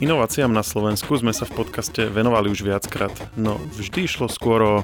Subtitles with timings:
[0.00, 4.74] Inováciám na Slovensku sme sa v podcaste venovali už viackrát, no vždy išlo skôr o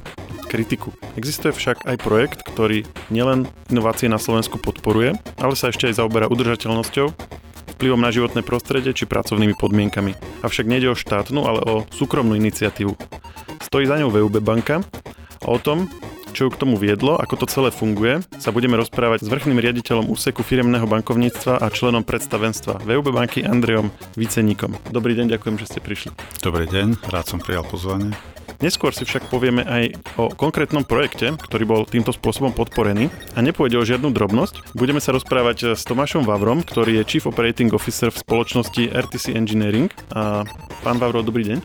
[0.45, 0.93] kritiku.
[1.17, 6.29] Existuje však aj projekt, ktorý nielen inovácie na Slovensku podporuje, ale sa ešte aj zaoberá
[6.29, 7.17] udržateľnosťou,
[7.81, 10.13] vplyvom na životné prostredie či pracovnými podmienkami.
[10.45, 12.93] Avšak nejde o štátnu, ale o súkromnú iniciatívu.
[13.65, 14.85] Stojí za ňou VUB banka
[15.41, 15.89] a o tom,
[16.37, 20.13] čo ju k tomu viedlo, ako to celé funguje, sa budeme rozprávať s vrchným riaditeľom
[20.13, 23.89] úseku firemného bankovníctva a členom predstavenstva VUB banky Andreom
[24.21, 24.77] Viceníkom.
[24.93, 26.13] Dobrý deň, ďakujem, že ste prišli.
[26.45, 28.36] Dobrý deň, rád som prijal pozvanie.
[28.63, 33.77] Neskôr si však povieme aj o konkrétnom projekte, ktorý bol týmto spôsobom podporený a nepôjde
[33.77, 34.73] o žiadnu drobnosť.
[34.73, 39.93] Budeme sa rozprávať s Tomášom Vavrom, ktorý je Chief Operating Officer v spoločnosti RTC Engineering.
[40.17, 40.47] A
[40.81, 41.59] pán Vavro, dobrý deň.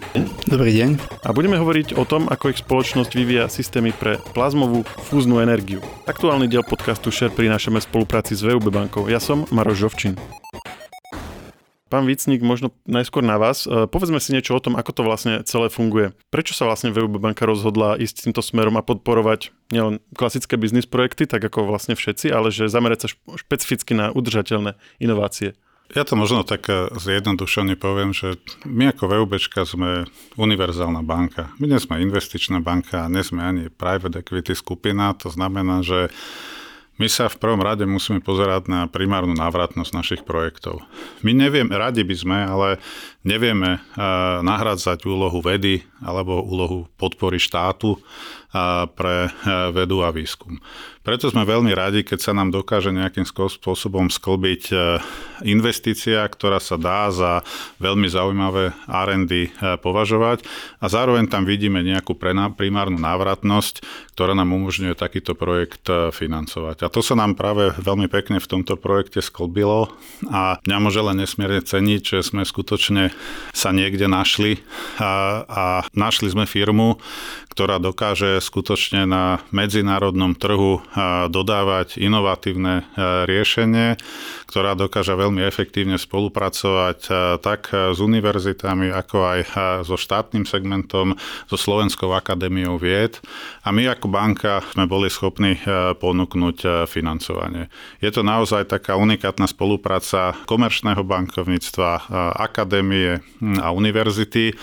[0.52, 0.90] Dobrý deň.
[1.24, 5.80] A budeme hovoriť o tom, ako ich spoločnosť vyvíja systémy pre plazmovú fúznu energiu.
[6.10, 9.08] Aktuálny diel podcastu Share prinášame spolupráci s VUB bankou.
[9.08, 10.41] Ja som Maroš Žovčin.
[11.92, 13.68] Pán Vicník, možno najskôr na vás.
[13.68, 16.16] E, povedzme si niečo o tom, ako to vlastne celé funguje.
[16.32, 21.28] Prečo sa vlastne VUB banka rozhodla ísť týmto smerom a podporovať nielen klasické biznis projekty,
[21.28, 25.60] tak ako vlastne všetci, ale že zamerať sa špecificky na udržateľné inovácie?
[25.92, 30.08] Ja to možno tak e, zjednodušene poviem, že my ako VUBčka sme
[30.40, 31.52] univerzálna banka.
[31.60, 36.08] My nie sme investičná banka, nie sme ani private equity skupina, to znamená, že
[37.02, 40.86] my sa v prvom rade musíme pozerať na primárnu návratnosť našich projektov.
[41.26, 42.78] My neviem, radi by sme, ale
[43.22, 50.58] nevieme uh, nahradzať úlohu vedy alebo úlohu podpory štátu uh, pre uh, vedu a výskum.
[51.02, 54.70] Preto sme veľmi radi, keď sa nám dokáže nejakým spôsobom sklbiť
[55.50, 57.42] investícia, ktorá sa dá za
[57.82, 59.50] veľmi zaujímavé R&D
[59.82, 60.46] považovať
[60.78, 62.14] a zároveň tam vidíme nejakú
[62.54, 63.82] primárnu návratnosť,
[64.14, 66.86] ktorá nám umožňuje takýto projekt financovať.
[66.86, 69.90] A to sa nám práve veľmi pekne v tomto projekte sklbilo
[70.30, 73.10] a mňa môže len nesmierne ceniť, že sme skutočne
[73.52, 74.62] sa niekde našli
[75.00, 77.00] a, a našli sme firmu,
[77.52, 80.80] ktorá dokáže skutočne na medzinárodnom trhu
[81.28, 82.88] dodávať inovatívne
[83.28, 84.00] riešenie,
[84.48, 87.00] ktorá dokáže veľmi efektívne spolupracovať
[87.44, 89.40] tak s univerzitami, ako aj
[89.84, 91.20] so štátnym segmentom,
[91.52, 93.20] so Slovenskou akadémiou vied.
[93.68, 95.60] A my ako banka sme boli schopní
[96.00, 97.68] ponúknuť financovanie.
[98.00, 102.08] Je to naozaj taká unikátna spolupráca komerčného bankovníctva,
[102.40, 103.01] akadémie
[103.62, 104.54] a univerzity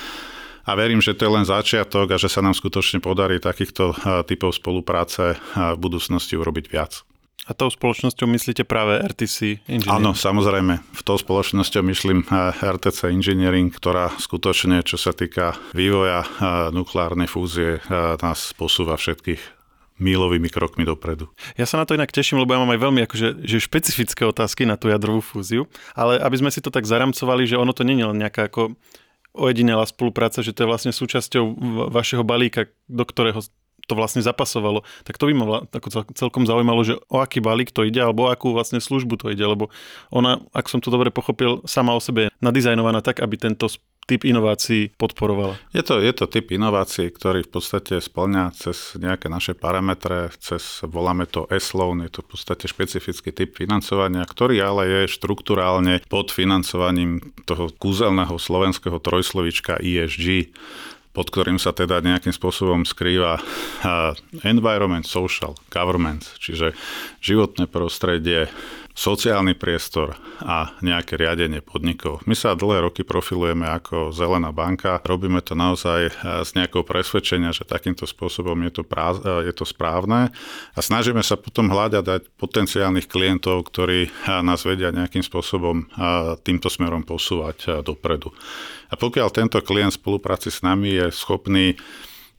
[0.68, 3.96] a verím, že to je len začiatok a že sa nám skutočne podarí takýchto
[4.28, 7.02] typov spolupráce v budúcnosti urobiť viac.
[7.48, 9.88] A tou spoločnosťou myslíte práve RTC Engineering?
[9.88, 10.84] Áno, samozrejme.
[10.92, 12.28] V tou spoločnosťou myslím
[12.60, 16.28] RTC Engineering, ktorá skutočne, čo sa týka vývoja
[16.76, 17.80] nukleárnej fúzie,
[18.20, 19.57] nás posúva všetkých
[19.98, 21.30] mílovými krokmi dopredu.
[21.54, 24.64] Ja sa na to inak teším, lebo ja mám aj veľmi akože, že špecifické otázky
[24.64, 27.98] na tú jadrovú fúziu, ale aby sme si to tak zaramcovali, že ono to nie
[27.98, 28.78] je len nejaká ako
[29.36, 31.44] ojedinelá spolupráca, že to je vlastne súčasťou
[31.92, 33.44] vašeho balíka, do ktorého
[33.88, 35.46] to vlastne zapasovalo, tak to by ma
[36.12, 39.40] celkom zaujímalo, že o aký balík to ide, alebo o akú vlastne službu to ide,
[39.40, 39.72] lebo
[40.12, 43.72] ona, ak som to dobre pochopil, sama o sebe je nadizajnovaná tak, aby tento
[44.08, 45.60] typ inovácií podporovala?
[45.76, 50.80] Je to, je to typ inovácií, ktorý v podstate splňa cez nejaké naše parametre, cez,
[50.88, 56.32] voláme to S-loan, je to v podstate špecifický typ financovania, ktorý ale je štruktúrálne pod
[56.32, 60.48] financovaním toho kúzelného slovenského trojslovička ESG
[61.18, 63.42] pod ktorým sa teda nejakým spôsobom skrýva
[64.46, 66.78] environment, social, government, čiže
[67.18, 68.46] životné prostredie,
[68.98, 72.18] sociálny priestor a nejaké riadenie podnikov.
[72.26, 76.12] My sa dlhé roky profilujeme ako zelená banka, robíme to naozaj eh,
[76.58, 80.34] nejakou presvedčenia, že takýmto spôsobom je to, práz, eh, je to správne
[80.74, 85.86] a snažíme sa potom hľadať potenciálnych klientov, ktorí eh, nás vedia nejakým spôsobom
[86.42, 88.32] týmto smerom posúvať dopredu.
[88.88, 91.76] A pokiaľ tento klient v spolupráci s nami je schopný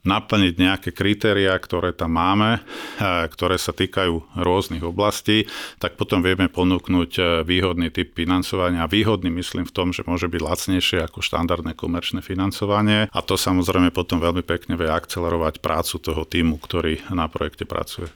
[0.08, 5.48] naplniť nejaké kritériá, ktoré tam máme, eh, ktoré sa týkajú rôznych oblastí,
[5.78, 8.88] tak potom vieme ponúknuť eh, výhodný typ financovania.
[8.88, 13.92] Výhodný myslím v tom, že môže byť lacnejšie ako štandardné komerčné financovanie a to samozrejme
[13.92, 18.08] potom veľmi pekne vie akcelerovať prácu toho týmu, ktorý na projekte pracuje.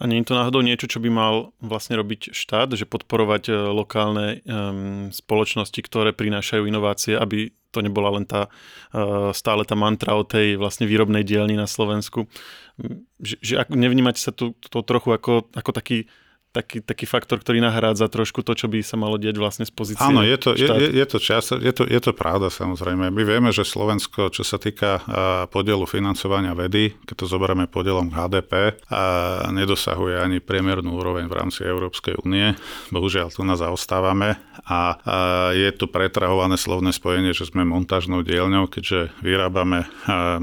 [0.00, 3.54] A nie je to náhodou niečo, čo by mal vlastne robiť štát, že podporovať eh,
[3.70, 8.52] lokálne um, spoločnosti, ktoré prinášajú inovácie, aby to nebola len tá
[8.92, 12.28] uh, stále tá mantra o tej vlastne výrobnej dielni na Slovensku.
[13.16, 16.04] Že, že ak nevnímate sa tu to trochu ako, ako taký
[16.52, 20.04] taký, taký faktor, ktorý nahrádza trošku to, čo by sa malo diať vlastne z pozície
[20.04, 23.08] Áno, je to, je, je, to čas, je, to, je to pravda samozrejme.
[23.08, 25.00] My vieme, že Slovensko, čo sa týka
[25.48, 29.02] podielu financovania vedy, keď to zoberieme podielom HDP, a
[29.48, 32.52] nedosahuje ani priemernú úroveň v rámci Európskej únie.
[32.92, 34.36] Bohužiaľ, tu nás zaostávame
[34.68, 34.80] a, a
[35.56, 39.88] je tu pretrahované slovné spojenie, že sme montážnou dielňou, keďže vyrábame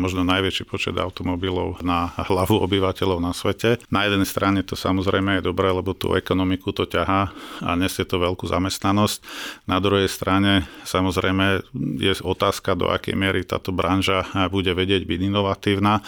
[0.02, 3.78] možno najväčší počet automobilov na hlavu obyvateľov na svete.
[3.94, 8.16] Na jednej strane to samozrejme je dobré, lebo tú ekonomiku to ťahá a nesie to
[8.16, 9.20] veľkú zamestnanosť.
[9.68, 11.68] Na druhej strane samozrejme
[12.00, 16.00] je otázka, do akej miery táto branža bude vedieť byť inovatívna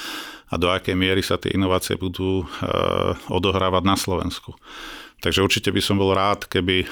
[0.52, 2.46] a do akej miery sa tie inovácie budú e,
[3.32, 4.56] odohrávať na Slovensku.
[5.22, 6.88] Takže určite by som bol rád, keby e,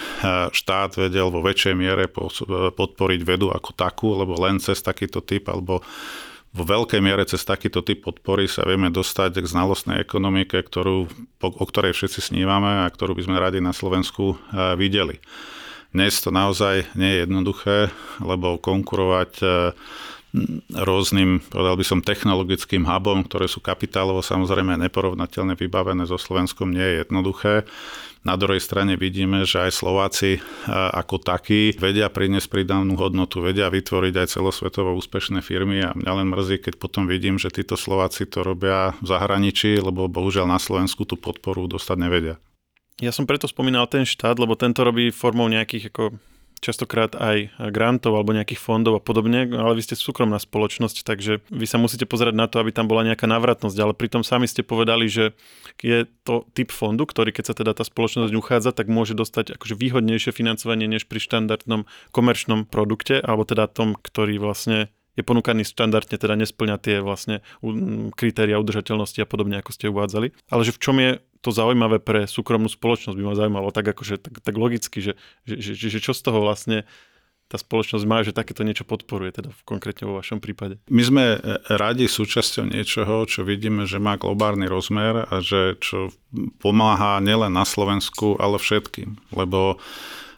[0.54, 5.82] štát vedel vo väčšej miere podporiť vedu ako takú, lebo len cez takýto typ alebo
[6.50, 11.06] vo veľkej miere cez takýto typ podpory sa vieme dostať k znalostnej ekonomike, ktorú,
[11.46, 14.36] o ktorej všetci snívame a ktorú by sme radi na Slovensku e,
[14.74, 15.22] videli.
[15.94, 17.78] Dnes to naozaj nie je jednoduché,
[18.22, 19.46] lebo konkurovať e,
[20.78, 26.86] rôznym, povedal by som, technologickým hubom, ktoré sú kapitálovo samozrejme neporovnateľne vybavené so Slovenskom, nie
[26.86, 27.66] je jednoduché.
[28.20, 30.40] Na druhej strane vidíme, že aj Slováci e,
[30.72, 36.28] ako takí vedia priniesť pridanú hodnotu, vedia vytvoriť aj celosvetovo úspešné firmy a mňa len
[36.28, 41.08] mrzí, keď potom vidím, že títo Slováci to robia v zahraničí, lebo bohužiaľ na Slovensku
[41.08, 42.36] tú podporu dostať nevedia.
[43.00, 46.20] Ja som preto spomínal ten štát, lebo tento robí formou nejakých ako
[46.60, 51.66] častokrát aj grantov alebo nejakých fondov a podobne, ale vy ste súkromná spoločnosť, takže vy
[51.66, 55.08] sa musíte pozerať na to, aby tam bola nejaká návratnosť, ale pritom sami ste povedali,
[55.08, 55.34] že
[55.80, 59.76] je to typ fondu, ktorý keď sa teda tá spoločnosť uchádza, tak môže dostať akože
[59.80, 66.16] výhodnejšie financovanie než pri štandardnom komerčnom produkte, alebo teda tom, ktorý vlastne je ponúkaný štandardne,
[66.16, 67.44] teda nesplňa tie vlastne
[68.16, 70.32] kritéria udržateľnosti a podobne, ako ste uvádzali.
[70.48, 74.20] Ale že v čom je to zaujímavé pre súkromnú spoločnosť by ma zaujímalo tak akože
[74.20, 75.14] tak, tak logicky, že,
[75.48, 76.84] že, že, že čo z toho vlastne
[77.50, 80.78] tá spoločnosť má, že takéto niečo podporuje, teda konkrétne vo vašom prípade?
[80.86, 81.24] My sme
[81.66, 86.14] radi súčasťou niečoho, čo vidíme, že má globálny rozmer a že čo
[86.62, 89.18] pomáha nielen na Slovensku, ale všetkým.
[89.34, 89.82] Lebo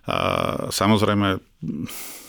[0.07, 1.43] a, samozrejme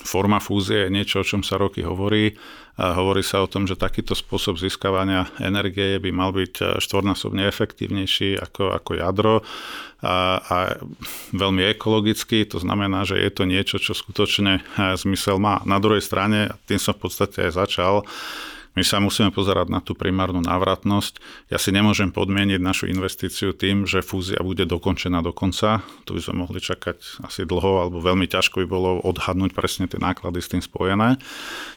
[0.02, 2.34] forma fúzie je niečo, o čom sa roky hovorí.
[2.80, 8.40] Hovorí sa o tom, že takýto spôsob získavania energie by mal byť e, štvornásobne efektívnejší
[8.40, 9.34] ako, ako jadro
[10.00, 10.56] a, a
[11.36, 12.48] veľmi ekologický.
[12.48, 15.60] To znamená, že je to niečo, čo skutočne e, zmysel má.
[15.68, 18.08] Na druhej strane, tým som v podstate aj začal,
[18.72, 21.20] my sa musíme pozerať na tú primárnu návratnosť.
[21.52, 25.84] Ja si nemôžem podmieniť našu investíciu tým, že fúzia bude dokončená do konca.
[26.08, 30.00] Tu by sme mohli čakať asi dlho, alebo veľmi ťažko by bolo odhadnúť presne tie
[30.00, 31.20] náklady s tým spojené.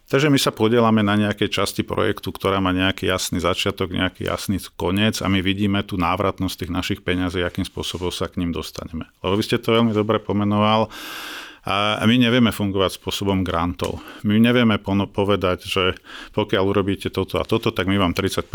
[0.07, 4.63] Takže my sa podielame na nejakej časti projektu, ktorá má nejaký jasný začiatok, nejaký jasný
[4.79, 9.09] koniec a my vidíme tú návratnosť tých našich peňazí, akým spôsobom sa k ním dostaneme.
[9.19, 10.87] Lebo vy ste to veľmi dobre pomenoval.
[11.65, 13.97] A my nevieme fungovať spôsobom grantov.
[14.21, 14.77] My nevieme
[15.09, 15.83] povedať, že
[16.37, 18.45] pokiaľ urobíte toto a toto, tak my vám 30%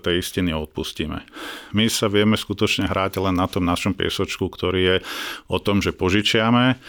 [0.00, 1.28] tej istiny odpustíme.
[1.76, 4.96] My sa vieme skutočne hrať len na tom našom piesočku, ktorý je
[5.52, 6.80] o tom, že požičiame,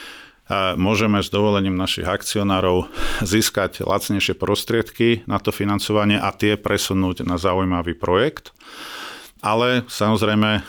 [0.49, 2.89] a môžeme s dovolením našich akcionárov
[3.21, 8.49] získať lacnejšie prostriedky na to financovanie a tie presunúť na zaujímavý projekt.
[9.39, 10.61] Ale samozrejme eh,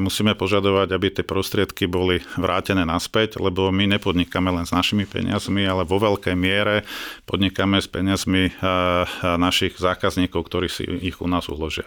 [0.00, 5.68] musíme požadovať, aby tie prostriedky boli vrátené naspäť, lebo my nepodnikáme len s našimi peniazmi,
[5.68, 6.88] ale vo veľkej miere
[7.28, 8.54] podnikáme s peniazmi eh,
[9.36, 11.84] našich zákazníkov, ktorí si ich u nás uložia.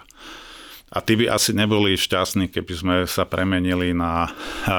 [0.88, 4.32] A tí by asi neboli šťastní, keby sme sa premenili na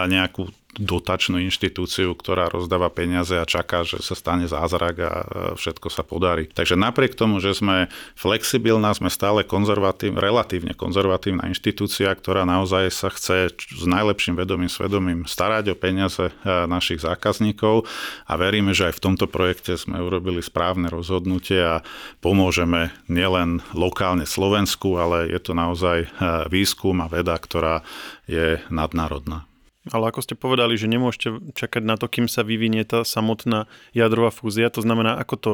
[0.08, 5.12] nejakú dotačnú inštitúciu, ktorá rozdáva peniaze a čaká, že sa stane zázrak a
[5.56, 6.44] všetko sa podarí.
[6.52, 13.08] Takže napriek tomu, že sme flexibilná, sme stále konzervatív, relatívne konzervatívna inštitúcia, ktorá naozaj sa
[13.08, 16.32] chce s najlepším vedomým svedomím starať o peniaze e,
[16.68, 17.88] našich zákazníkov
[18.28, 21.80] a veríme, že aj v tomto projekte sme urobili správne rozhodnutie a
[22.20, 26.08] pomôžeme nielen lokálne Slovensku, ale je to naozaj e,
[26.52, 27.80] výskum a veda, ktorá
[28.28, 29.47] je nadnárodná.
[29.92, 34.28] Ale ako ste povedali, že nemôžete čakať na to, kým sa vyvinie tá samotná jadrová
[34.28, 35.52] fúzia, to znamená, ako to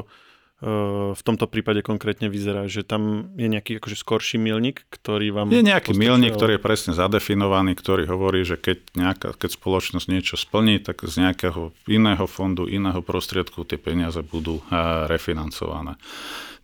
[1.14, 5.50] v tomto prípade konkrétne vyzerá, že tam je nejaký akože skorší milník, ktorý vám...
[5.50, 10.38] Je nejaký milník, ktorý je presne zadefinovaný, ktorý hovorí, že keď, nejaká, keď spoločnosť niečo
[10.38, 14.62] splní, tak z nejakého iného fondu, iného prostriedku tie peniaze budú e,
[15.10, 15.98] refinancované.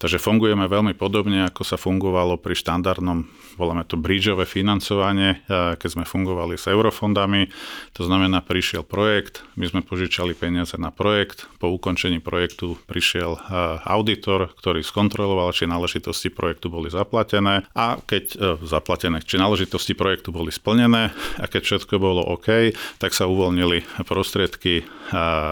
[0.00, 3.28] Takže fungujeme veľmi podobne, ako sa fungovalo pri štandardnom,
[3.60, 7.52] voláme to bridgeové financovanie, keď sme fungovali s eurofondami.
[8.00, 13.36] To znamená, prišiel projekt, my sme požičali peniaze na projekt, po ukončení projektu prišiel
[13.84, 20.32] auditor, ktorý skontroloval, či náležitosti projektu boli zaplatené a keď e, zaplatené, či náležitosti projektu
[20.32, 21.10] boli splnené
[21.40, 24.84] a keď všetko bolo OK, tak sa uvoľnili prostriedky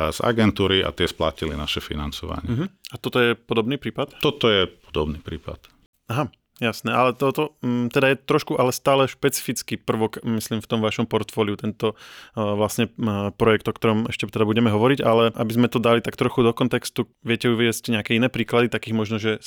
[0.08, 2.48] z agentúry a tie splatili naše financovanie.
[2.48, 2.68] Uh-huh.
[2.92, 4.22] A toto je podobný prípad?
[4.22, 5.66] Toto je podobný prípad.
[6.08, 10.82] Aha, Jasné, ale toto mm, teda je trošku, ale stále špecifický prvok, myslím, v tom
[10.82, 15.52] vašom portfóliu, tento uh, vlastne uh, projekt, o ktorom ešte teda budeme hovoriť, ale aby
[15.54, 19.38] sme to dali tak trochu do kontextu, viete uviesť nejaké iné príklady, takých možno, že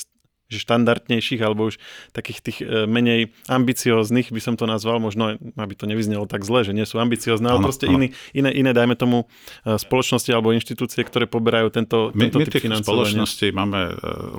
[0.52, 1.80] že štandardnejších alebo už
[2.12, 6.62] takých tých e, menej ambicióznych by som to nazval, možno aby to nevyznelo tak zle,
[6.62, 7.96] že nie sú ambiciozne, ale ano, proste ano.
[7.96, 8.06] Iný,
[8.36, 9.24] iné, iné, dajme tomu
[9.64, 13.92] e, spoločnosti alebo inštitúcie, ktoré poberajú tento, my, tento my typ tých spoločností máme e,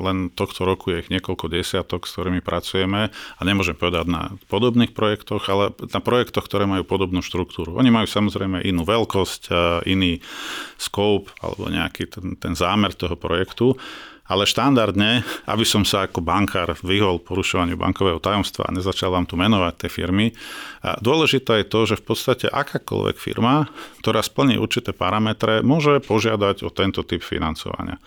[0.05, 4.93] len tohto roku je ich niekoľko desiatok, s ktorými pracujeme a nemôžem povedať na podobných
[4.93, 7.73] projektoch, ale na projektoch, ktoré majú podobnú štruktúru.
[7.81, 9.49] Oni majú samozrejme inú veľkosť,
[9.87, 10.19] iný
[10.77, 13.73] scope alebo nejaký ten, ten zámer toho projektu
[14.23, 19.35] ale štandardne, aby som sa ako bankár vyhol porušovaniu bankového tajomstva a nezačal vám tu
[19.35, 20.31] menovať tie firmy,
[21.03, 23.67] dôležité je to, že v podstate akákoľvek firma,
[23.99, 27.99] ktorá splní určité parametre, môže požiadať o tento typ financovania.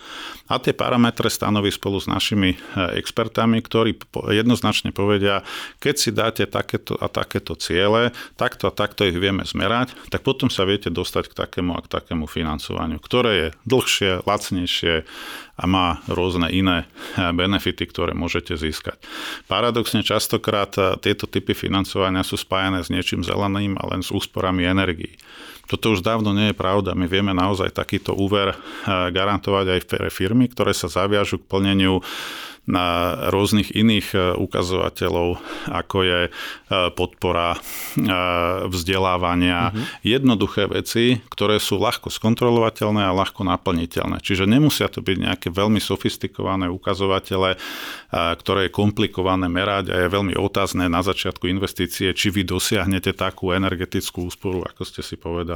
[0.48, 2.56] A tie parametre stanoví spolu s našimi e,
[3.00, 3.98] expertami, ktorí
[4.30, 5.42] jednoznačne povedia,
[5.82, 10.46] keď si dáte takéto a takéto ciele, takto a takto ich vieme zmerať, tak potom
[10.52, 14.94] sa viete dostať k takému a k takému financovaniu, ktoré je dlhšie, lacnejšie
[15.56, 19.00] a má rôzne iné eh, benefity, ktoré môžete získať.
[19.48, 24.68] Paradoxne častokrát eh, tieto typy financovania sú spájané s niečím zeleným a len s úsporami
[24.68, 25.16] energií.
[25.66, 26.94] Toto už dávno nie je pravda.
[26.94, 28.58] My vieme naozaj takýto úver eh,
[29.10, 32.02] garantovať aj pre firmy, ktoré sa zaviažu k plneniu
[32.66, 35.38] na rôznych iných e, ukazovateľov,
[35.70, 36.20] ako je
[36.98, 37.54] podpora
[38.66, 39.70] vzdelávania.
[39.70, 39.84] Mm-hmm.
[40.02, 44.18] Jednoduché veci, ktoré sú ľahko skontrolovateľné a ľahko naplniteľné.
[44.18, 47.54] Čiže nemusia to byť nejaké veľmi sofistikované ukazovatele,
[48.10, 53.54] ktoré je komplikované merať a je veľmi otázne na začiatku investície, či vy dosiahnete takú
[53.54, 55.55] energetickú úsporu, ako ste si povedali.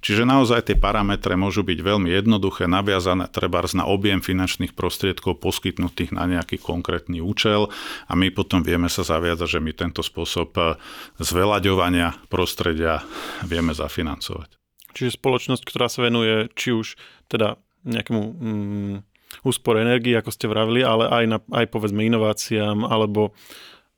[0.00, 6.16] Čiže naozaj tie parametre môžu byť veľmi jednoduché, naviazané trebárs na objem finančných prostriedkov poskytnutých
[6.16, 7.66] na nejak nejaký konkrétny účel
[8.06, 10.78] a my potom vieme sa zaviazať, že my tento spôsob eh,
[11.18, 13.02] zveľaďovania prostredia
[13.42, 14.54] vieme zafinancovať.
[14.94, 16.94] Čiže spoločnosť, ktorá sa venuje či už
[17.26, 18.96] teda nejakému mm,
[19.42, 23.34] úspore energie, ako ste vravili, ale aj, na, aj povedzme inováciám alebo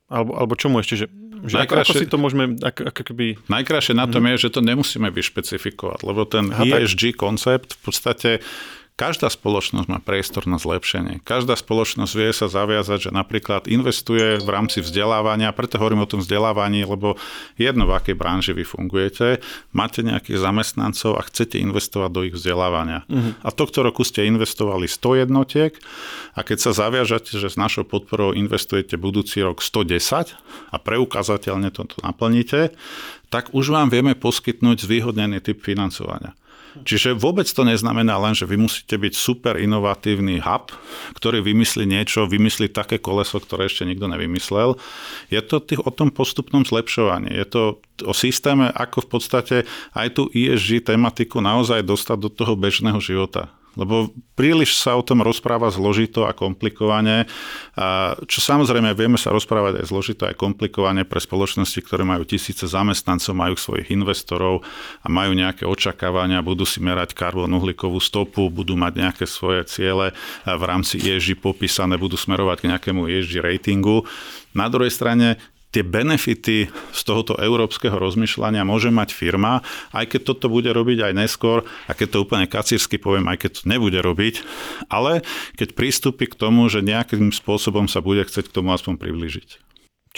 [0.09, 1.07] alebo, alebo čomu ešte, že,
[1.49, 3.27] že ako, ako si to môžeme ako, ako keby...
[3.49, 4.29] Najkrajšie na tom mm.
[4.37, 7.19] je, že to nemusíme vyšpecifikovať, lebo ten Aha, ESG tak.
[7.19, 8.31] koncept v podstate
[8.99, 11.23] Každá spoločnosť má priestor na zlepšenie.
[11.23, 16.19] Každá spoločnosť vie sa zaviazať, že napríklad investuje v rámci vzdelávania, preto hovorím o tom
[16.19, 17.15] vzdelávaní, lebo
[17.55, 19.39] jedno v akej branži vy fungujete,
[19.71, 23.07] máte nejakých zamestnancov a chcete investovať do ich vzdelávania.
[23.07, 23.39] Uh-huh.
[23.47, 25.79] A tohto roku ste investovali 100 jednotiek
[26.35, 30.35] a keď sa zaviažate, že s našou podporou investujete budúci rok 110
[30.75, 32.75] a preukázateľne toto naplníte,
[33.31, 36.35] tak už vám vieme poskytnúť zvýhodnený typ financovania.
[36.87, 40.71] Čiže vôbec to neznamená len, že vy musíte byť super inovatívny hub,
[41.19, 44.79] ktorý vymyslí niečo, vymyslí také koleso, ktoré ešte nikto nevymyslel.
[45.33, 47.35] Je to o tom postupnom zlepšovaní.
[47.35, 47.63] Je to
[48.07, 49.57] o systéme, ako v podstate
[49.97, 55.21] aj tú ESG tematiku naozaj dostať do toho bežného života lebo príliš sa o tom
[55.21, 57.27] rozpráva zložito a komplikovane,
[57.75, 62.65] a čo samozrejme vieme sa rozprávať aj zložito aj komplikovane pre spoločnosti, ktoré majú tisíce
[62.65, 64.63] zamestnancov, majú svojich investorov
[65.03, 70.17] a majú nejaké očakávania, budú si merať karbon uhlíkovú stopu, budú mať nejaké svoje ciele
[70.47, 74.07] v rámci ESG popísané, budú smerovať k nejakému ESG ratingu.
[74.57, 79.61] Na druhej strane tie benefity z tohoto európskeho rozmýšľania môže mať firma,
[79.93, 83.51] aj keď toto bude robiť aj neskôr, a keď to úplne kacírsky poviem, aj keď
[83.53, 84.41] to nebude robiť,
[84.89, 85.21] ale
[85.61, 89.69] keď prístupí k tomu, že nejakým spôsobom sa bude chcieť k tomu aspoň priblížiť.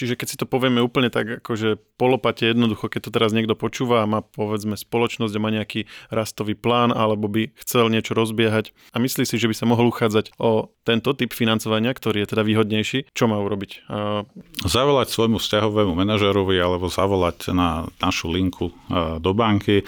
[0.00, 4.00] Čiže keď si to povieme úplne tak, akože polopate jednoducho, keď to teraz niekto počúva
[4.00, 8.97] a má povedzme spoločnosť a má nejaký rastový plán alebo by chcel niečo rozbiehať a
[8.97, 13.12] myslí si, že by sa mohol uchádzať o tento typ financovania, ktorý je teda výhodnejší,
[13.12, 13.92] čo má urobiť?
[13.92, 14.25] A...
[14.64, 18.73] Zavolať svojmu vzťahovému manažerovi alebo zavolať na našu linku
[19.21, 19.85] do banky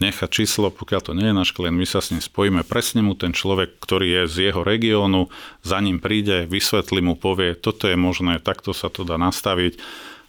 [0.00, 3.12] nechať číslo, pokiaľ to nie je náš klient, my sa s ním spojíme, presne mu
[3.12, 5.28] ten človek, ktorý je z jeho regiónu,
[5.60, 9.76] za ním príde, vysvetlí mu, povie, toto je možné, takto sa to dá nastaviť.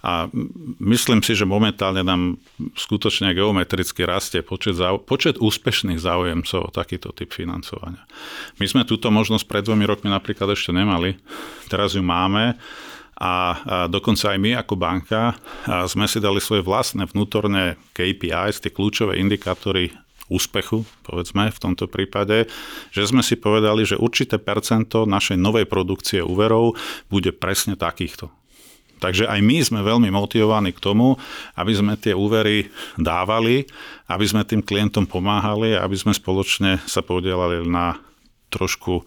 [0.02, 0.34] A
[0.82, 2.42] myslím si, že momentálne nám
[2.74, 8.02] skutočne geometricky rastie počet, zau- počet úspešných záujemcov o takýto typ financovania.
[8.58, 11.22] My sme túto možnosť pred dvomi rokmi napríklad ešte nemali,
[11.70, 12.58] teraz ju máme
[13.22, 13.34] a
[13.86, 15.38] dokonca aj my ako banka
[15.86, 19.94] sme si dali svoje vlastné vnútorné KPIs, tie kľúčové indikátory
[20.26, 22.50] úspechu, povedzme v tomto prípade,
[22.90, 26.74] že sme si povedali, že určité percento našej novej produkcie úverov
[27.14, 28.32] bude presne takýchto.
[29.02, 31.18] Takže aj my sme veľmi motivovaní k tomu,
[31.58, 32.70] aby sme tie úvery
[33.02, 33.66] dávali,
[34.10, 37.98] aby sme tým klientom pomáhali, aby sme spoločne sa podielali na
[38.54, 39.02] trošku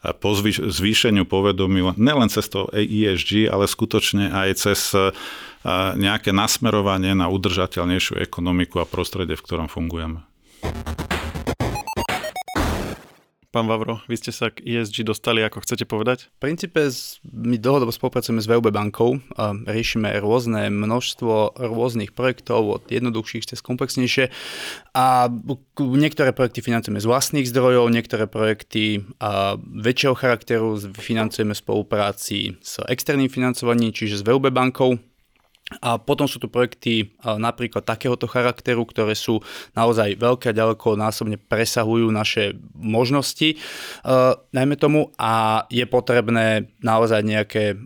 [0.00, 0.32] po
[0.72, 4.80] zvýšeniu povedomia nelen cez to ESG, ale skutočne aj cez
[5.96, 10.24] nejaké nasmerovanie na udržateľnejšiu ekonomiku a prostredie, v ktorom fungujeme.
[13.50, 16.30] Pán Vavro, vy ste sa k ESG dostali, ako chcete povedať?
[16.38, 16.86] V princípe
[17.34, 19.18] my dlhodobo spolupracujeme s VUB bankou,
[19.66, 24.30] riešime rôzne množstvo rôznych projektov, od jednoduchších cez komplexnejšie
[24.94, 25.26] a
[25.82, 29.02] niektoré projekty financujeme z vlastných zdrojov, niektoré projekty
[29.82, 34.94] väčšieho charakteru financujeme v spolupráci s externým financovaním, čiže s VUB bankou,
[35.78, 39.38] a potom sú tu projekty napríklad takéhoto charakteru, ktoré sú
[39.78, 43.54] naozaj veľké a ďaleko násobne presahujú naše možnosti,
[44.50, 47.78] najmä tomu, a je potrebné naozaj nejaké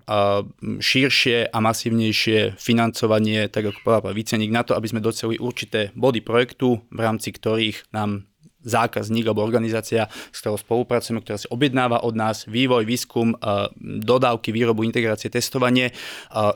[0.80, 6.24] širšie a masívnejšie financovanie, tak ako povedal výceník, na to, aby sme doceli určité body
[6.24, 8.24] projektu, v rámci ktorých nám
[8.64, 13.68] zákazník alebo organizácia, s ktorou spolupracujeme, ktorá si objednáva od nás vývoj, výskum, e,
[14.00, 15.92] dodávky, výrobu, integrácie, testovanie, e,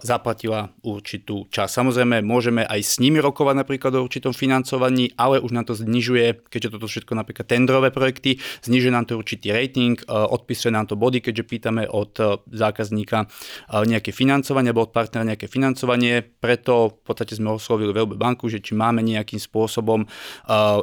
[0.01, 1.71] zaplatila určitú časť.
[1.71, 6.49] Samozrejme, môžeme aj s nimi rokovať napríklad o určitom financovaní, ale už nám to znižuje,
[6.49, 10.97] keďže toto všetko napríklad tendrové projekty, znižuje nám to určitý rating, e, odpisuje nám to
[10.97, 13.29] body, keďže pýtame od zákazníka
[13.69, 18.63] nejaké financovanie alebo od partnera nejaké financovanie, preto v podstate sme oslovili VLB banku, že
[18.63, 20.07] či máme nejakým spôsobom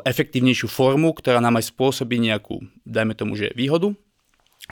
[0.05, 3.95] efektívnejšiu formu, ktorá nám aj spôsobí nejakú, dajme tomu, že výhodu,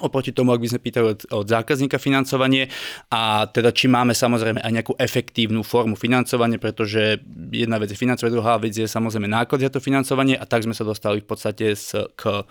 [0.01, 2.65] oproti tomu, ak by sme pýtali od, od zákazníka financovanie
[3.13, 7.21] a teda či máme samozrejme aj nejakú efektívnu formu financovania, pretože
[7.53, 10.73] jedna vec je financovanie, druhá vec je samozrejme náklad za to financovanie a tak sme
[10.73, 12.41] sa dostali v podstate s, k,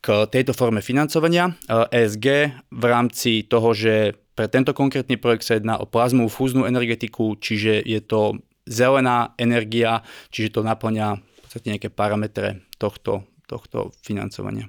[0.00, 1.52] k tejto forme financovania.
[1.68, 2.26] ESG
[2.72, 7.84] v rámci toho, že pre tento konkrétny projekt sa jedná o plazmovú fúznu energetiku, čiže
[7.84, 10.00] je to zelená energia,
[10.32, 14.68] čiže to naplňa podstate nejaké parametre tohto, tohto financovania.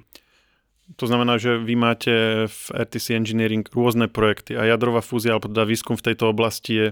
[0.98, 2.14] To znamená, že vy máte
[2.50, 6.86] v RTC Engineering rôzne projekty a jadrová fúzia alebo teda výskum v tejto oblasti je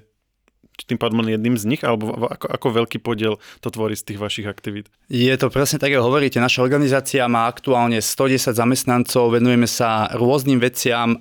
[0.86, 4.46] tým pádom jedným z nich, alebo ako, ako veľký podiel to tvorí z tých vašich
[4.46, 4.86] aktivít?
[5.10, 6.38] Je to presne tak, ako hovoríte.
[6.38, 11.18] Naša organizácia má aktuálne 110 zamestnancov, venujeme sa rôznym veciam,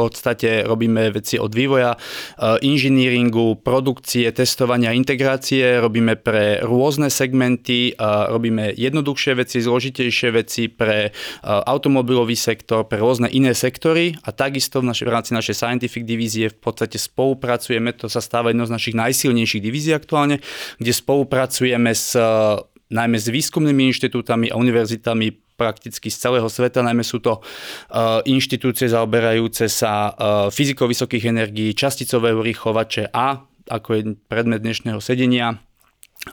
[0.00, 8.72] podstate robíme veci od vývoja, eh, inžiníringu, produkcie, testovania, integrácie, robíme pre rôzne segmenty, robíme
[8.78, 11.12] jednoduchšie veci, zložitejšie veci pre eh,
[11.44, 16.48] automobilový sektor, pre rôzne iné sektory a takisto v, našej, v rámci našej scientific divízie
[16.48, 20.42] v podstate spolupracujeme, to sa stáva jednou z našich najsilnejších divízií aktuálne,
[20.78, 22.18] kde spolupracujeme s
[22.90, 28.88] najmä s výskumnými inštitútami a univerzitami prakticky z celého sveta, najmä sú to uh, inštitúcie
[28.88, 30.14] zaoberajúce sa uh,
[30.48, 35.60] fyzikou vysokých energií, časticové urýchlovače a, ako je predmet dnešného sedenia,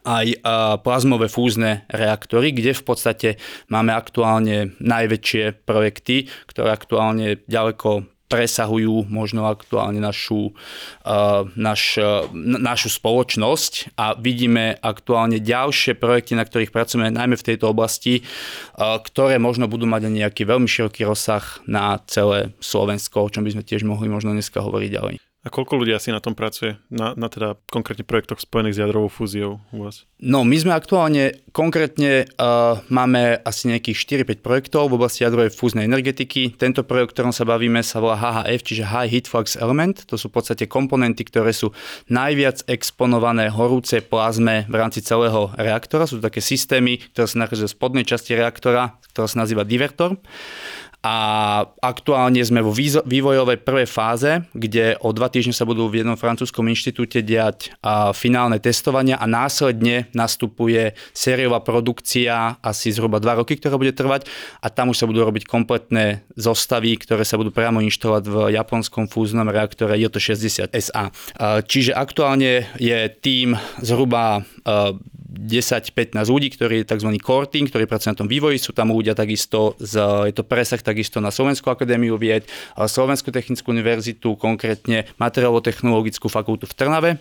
[0.08, 0.40] aj uh,
[0.80, 3.30] plazmové fúzne reaktory, kde v podstate
[3.68, 12.92] máme aktuálne najväčšie projekty, ktoré aktuálne ďaleko presahujú možno aktuálne našu, uh, naš, uh, našu
[12.92, 19.40] spoločnosť a vidíme aktuálne ďalšie projekty, na ktorých pracujeme najmä v tejto oblasti, uh, ktoré
[19.40, 23.88] možno budú mať nejaký veľmi široký rozsah na celé Slovensko, o čom by sme tiež
[23.88, 25.27] mohli možno dneska hovoriť ďalej.
[25.45, 26.76] A koľko ľudí asi na tom pracuje?
[26.89, 30.04] Na, na teda konkrétne projektoch spojených s jadrovou fúziou u vás?
[30.17, 35.86] No, my sme aktuálne konkrétne uh, máme asi nejakých 4-5 projektov v oblasti jadrovej fúznej
[35.86, 36.58] energetiky.
[36.58, 40.10] Tento projekt, ktorom sa bavíme, sa volá HHF, čiže High Heat Flux Element.
[40.10, 41.71] To sú v podstate komponenty, ktoré sú
[42.12, 46.10] najviac exponované horúcej plazme v rámci celého reaktora.
[46.10, 50.17] Sú to také systémy, ktoré sa nachádzajú v spodnej časti reaktora, ktorá sa nazýva divertor
[51.06, 51.16] a
[51.80, 52.74] aktuálne sme vo
[53.06, 57.72] vývojovej prvej fáze, kde o dva týždne sa budú v jednom francúzskom inštitúte diať
[58.18, 64.28] finálne testovania a následne nastupuje sériová produkcia asi zhruba dva roky, ktorá bude trvať
[64.60, 69.08] a tam už sa budú robiť kompletné zostavy, ktoré sa budú priamo inštalovať v japonskom
[69.08, 71.14] fúznom reaktore JT60 SA.
[71.64, 74.44] Čiže aktuálne je tým zhruba
[75.38, 77.10] 10-15 ľudí, ktorí je tzv.
[77.21, 78.58] core team, ktorí pracujú na tom vývoji.
[78.58, 83.69] Sú tam ľudia takisto, z, je to presah takisto na Slovenskú akadémiu vied, Slovenskú technickú
[83.71, 87.12] univerzitu, konkrétne materiálovo-technologickú fakultu v Trnave.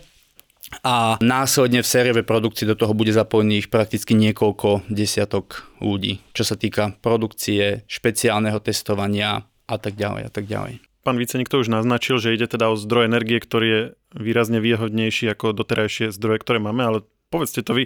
[0.83, 6.59] A následne v sériovej produkcii do toho bude zapojených prakticky niekoľko desiatok ľudí, čo sa
[6.59, 10.83] týka produkcie, špeciálneho testovania a tak ďalej a tak ďalej.
[11.07, 15.31] Pán Vicenik to už naznačil, že ide teda o zdroj energie, ktorý je výrazne výhodnejší
[15.31, 16.99] ako doterajšie zdroje, ktoré máme, ale
[17.29, 17.83] povedzte to vy,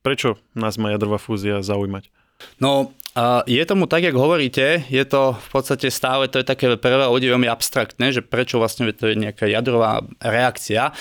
[0.00, 2.08] prečo nás má jadrová fúzia zaujímať?
[2.56, 6.72] No, uh, je tomu tak, jak hovoríte, je to v podstate stále, to je také
[6.80, 10.96] prvé ľudí veľmi abstraktné, že prečo vlastne to je nejaká jadrová reakcia.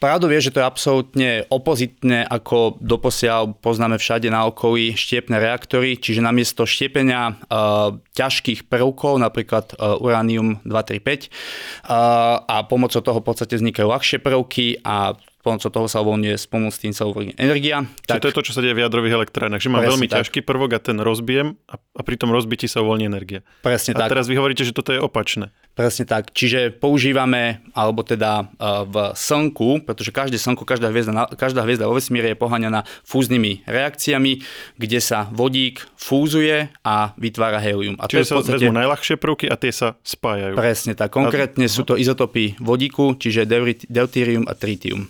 [0.00, 6.00] Pravdou je, že to je absolútne opozitné, ako doposiaľ poznáme všade na okolí štiepne reaktory,
[6.00, 13.26] čiže namiesto štiepenia uh, ťažkých prvkov, napríklad uh, uránium 235, uh, a pomocou toho v
[13.28, 17.88] podstate vznikajú ľahšie prvky a pomocou toho sa uvoľňuje, s tým sa uvoľňuje energia.
[18.04, 20.24] Tak, Čiže to je to, čo sa deje v jadrových elektrárnach, že mám veľmi tak.
[20.24, 23.40] ťažký prvok a ten rozbijem a, a pri tom rozbití sa uvoľní energia.
[23.64, 24.08] Presne a tak.
[24.08, 25.48] A teraz vy hovoríte, že toto je opačné.
[25.72, 26.36] Presne tak.
[26.36, 28.52] Čiže používame, alebo teda
[28.84, 34.44] v slnku, pretože každé slnko, každá hviezda, každá hviezda vo vesmíre je poháňaná fúznymi reakciami,
[34.76, 37.96] kde sa vodík fúzuje a vytvára helium.
[37.96, 38.54] A čiže to je sa podstate...
[38.60, 40.52] vezmú najľahšie prvky a tie sa spájajú.
[40.58, 41.14] Presne tak.
[41.14, 41.72] Konkrétne a...
[41.72, 43.48] sú to izotopy vodíku, čiže
[43.88, 45.08] deutérium a tritium.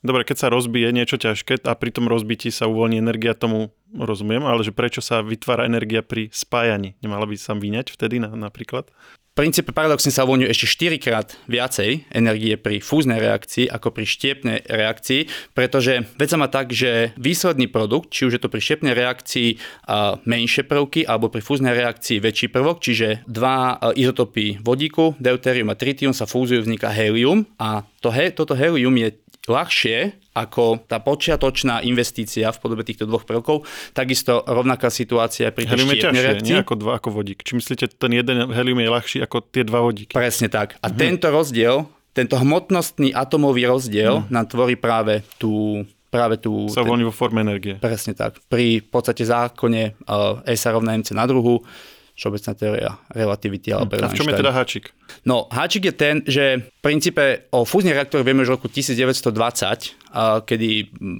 [0.00, 4.40] Dobre, keď sa rozbije niečo ťažké a pri tom rozbití sa uvoľní energia, tomu rozumiem,
[4.48, 6.96] ale že prečo sa vytvára energia pri spájaní?
[7.04, 8.88] Nemala by sa vyňať vtedy na, napríklad?
[9.30, 14.04] V princípe paradoxne sa uvoľňuje ešte 4 krát viacej energie pri fúznej reakcii ako pri
[14.08, 18.58] štiepnej reakcii, pretože vec sa má tak, že výsledný produkt, či už je to pri
[18.58, 19.48] štiepnej reakcii
[20.26, 26.10] menšie prvky alebo pri fúznej reakcii väčší prvok, čiže dva izotopy vodíku, deutérium a tritium
[26.10, 29.14] sa fúzujú, vzniká helium a to he, toto helium je
[29.48, 33.64] ľahšie ako tá počiatočná investícia v podobe týchto dvoch prvkov.
[33.96, 36.46] Takisto rovnaká situácia pri tej Helium je ťažšie, reakcii.
[36.52, 37.40] nie ako dva ako vodík.
[37.40, 40.12] Či myslíte, ten jeden helium je ľahší ako tie dva vodíky?
[40.12, 40.76] Presne tak.
[40.84, 40.96] A mhm.
[40.96, 44.26] tento rozdiel, tento hmotnostný atomový rozdiel mhm.
[44.28, 46.66] nám tvorí práve tú práve tú...
[46.66, 47.78] Sa uvoľní vo forme energie.
[47.78, 48.42] Presne tak.
[48.50, 51.62] Pri podstate zákone uh, E sa rovná MC na druhu,
[52.18, 53.70] všeobecná teória relativity.
[53.70, 54.90] Alebo a v čom je teda háčik?
[55.24, 60.00] No, háčik je ten, že v princípe o fúznych reaktoroch vieme už v roku 1920,
[60.46, 60.68] kedy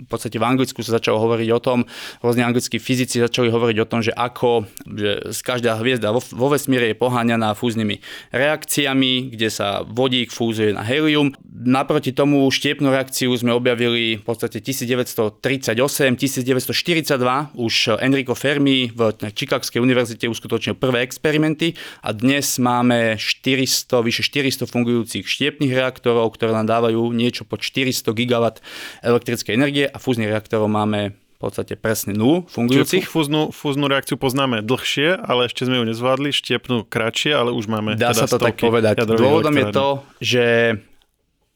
[0.03, 1.79] v podstate v Anglicku sa začalo hovoriť o tom,
[2.25, 4.67] rôzne anglickí fyzici začali hovoriť o tom, že ako
[4.99, 8.03] že každá hviezda vo, vo vesmíre je poháňaná fúznymi
[8.35, 11.31] reakciami, kde sa vodík fúzuje na helium.
[11.47, 15.77] Naproti tomu štiepnú reakciu sme objavili v podstate 1938,
[16.19, 17.15] 1942
[17.55, 24.67] už Enrico Fermi v Chicagskej univerzite uskutočnil prvé experimenty a dnes máme 400, vyše 400
[24.67, 28.59] fungujúcich štiepných reaktorov, ktoré nám dávajú niečo pod 400 gigawatt
[29.01, 33.09] elektrickej energie a fúznych reaktorov máme v podstate presne nulu fungujúcich.
[33.09, 37.65] Čiže fúznu, fúznu reakciu poznáme dlhšie, ale ešte sme ju nezvládli, štiepnú kratšie, ale už
[37.65, 39.01] máme Dá teda sa to tak povedať.
[39.09, 39.89] Dôvodom je to,
[40.21, 40.45] že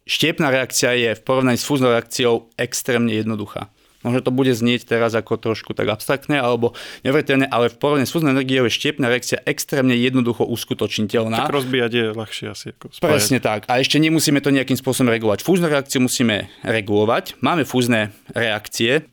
[0.08, 3.68] štiepná reakcia je v porovnaní s fúznou reakciou extrémne jednoduchá.
[4.04, 8.14] Možno to bude znieť teraz ako trošku tak abstraktné alebo neveriteľné, ale v porovnaní s
[8.14, 11.48] energiou je štiepná reakcia extrémne jednoducho uskutočniteľná.
[11.48, 13.08] Tak rozbíjať je ľahšie asi ako spájať.
[13.08, 13.64] Presne tak.
[13.66, 15.40] A ešte nemusíme to nejakým spôsobom regulovať.
[15.40, 17.40] Fúznu reakciu musíme regulovať.
[17.40, 19.08] Máme fúzne reakcie.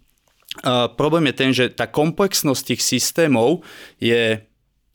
[0.68, 3.64] Uh, problém je ten, že tá komplexnosť tých systémov
[4.04, 4.44] je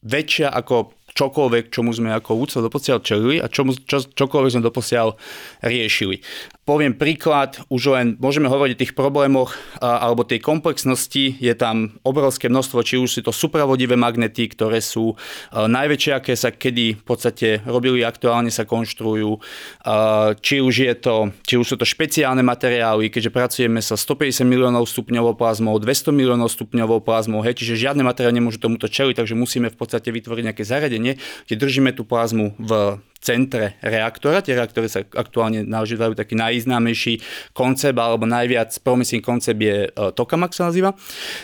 [0.04, 5.16] väčšia ako čokoľvek, čomu sme ako úcov doposiaľ čelili a čomu, čo, čokoľvek sme doposiaľ
[5.64, 6.20] riešili.
[6.66, 11.38] Poviem príklad, už len môžeme hovoriť o tých problémoch a, alebo tej komplexnosti.
[11.38, 16.34] Je tam obrovské množstvo, či už sú to supravodivé magnety, ktoré sú a, najväčšie, aké
[16.34, 19.38] sa kedy v podstate robili, aktuálne sa konštruujú.
[19.86, 24.42] A, či už, je to, či už sú to špeciálne materiály, keďže pracujeme sa 150
[24.42, 29.38] miliónov stupňovou plazmou, 200 miliónov stupňovou plazmou, hej, čiže žiadne materiály nemôžu tomuto čeliť, takže
[29.38, 31.14] musíme v podstate vytvoriť nejaké zariadenie,
[31.46, 34.44] kde držíme tú plazmu v centre reaktora.
[34.44, 37.20] Tie reaktory sa aktuálne naužívajú taký najznámejší
[37.56, 40.94] koncept alebo najviac promising koncept je e, tokamak sa nazýva.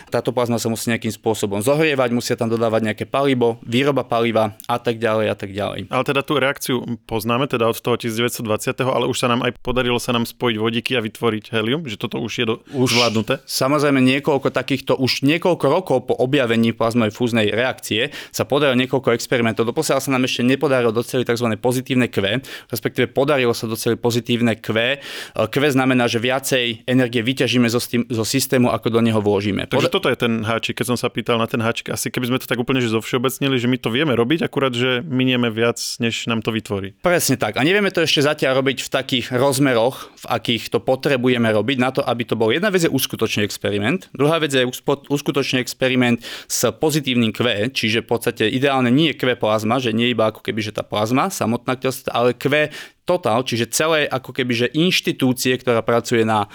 [0.08, 4.76] Táto plazma sa musí nejakým spôsobom zohrievať, musia tam dodávať nejaké palivo, výroba paliva a
[4.78, 5.90] tak ďalej a tak ďalej.
[5.90, 6.76] Ale teda tú reakciu
[7.08, 8.44] poznáme teda od toho 1920,
[8.86, 12.20] ale už sa nám aj podarilo sa nám spojiť vodíky a vytvoriť helium, že toto
[12.22, 13.42] už je do, už zvládnuté?
[13.46, 19.68] Samozrejme niekoľko takýchto, už niekoľko rokov po objavení plazmovej fúznej reakcie sa podarilo niekoľko experimentov.
[19.68, 24.98] Doposiaľ sa nám ešte nepodarilo doceliť tzv pozitívne Q, respektíve podarilo sa doceliť pozitívne Q.
[25.38, 29.70] Q znamená, že viacej energie vyťažíme zo, stým, zo systému, ako do neho vložíme.
[29.70, 29.94] Takže Pod...
[30.02, 31.94] toto je ten háčik, keď som sa pýtal na ten háčik.
[31.94, 35.06] Asi keby sme to tak úplne že zovšeobecnili, že my to vieme robiť, akurát, že
[35.06, 36.98] minieme viac, než nám to vytvorí.
[36.98, 37.60] Presne tak.
[37.60, 41.94] A nevieme to ešte zatiaľ robiť v takých rozmeroch, v akých to potrebujeme robiť na
[41.94, 42.50] to, aby to bol.
[42.50, 44.66] Jedna vec je uskutočný experiment, druhá vec je
[45.12, 50.10] uskutočný experiment s pozitívnym Q, čiže v podstate ideálne nie je Q plazma, že nie
[50.10, 51.76] iba ako keby, že tá plazma samotná,
[52.16, 56.46] ale Q Total, čiže celé ako keby, že inštitúcie, ktorá pracuje na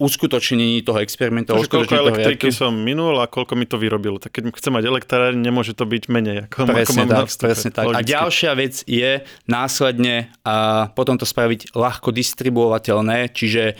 [0.00, 1.54] uskutočnení toho experimentu.
[1.54, 2.58] Takže koľko elektriky reaktu.
[2.58, 4.18] som minul a koľko mi to vyrobilo.
[4.18, 6.50] Tak keď chcem mať elektrárne, nemôže to byť menej.
[6.50, 7.84] Ako, presne ako tak, presne tak.
[7.92, 13.78] A ďalšia vec je následne a potom to spraviť ľahko distribuovateľné, čiže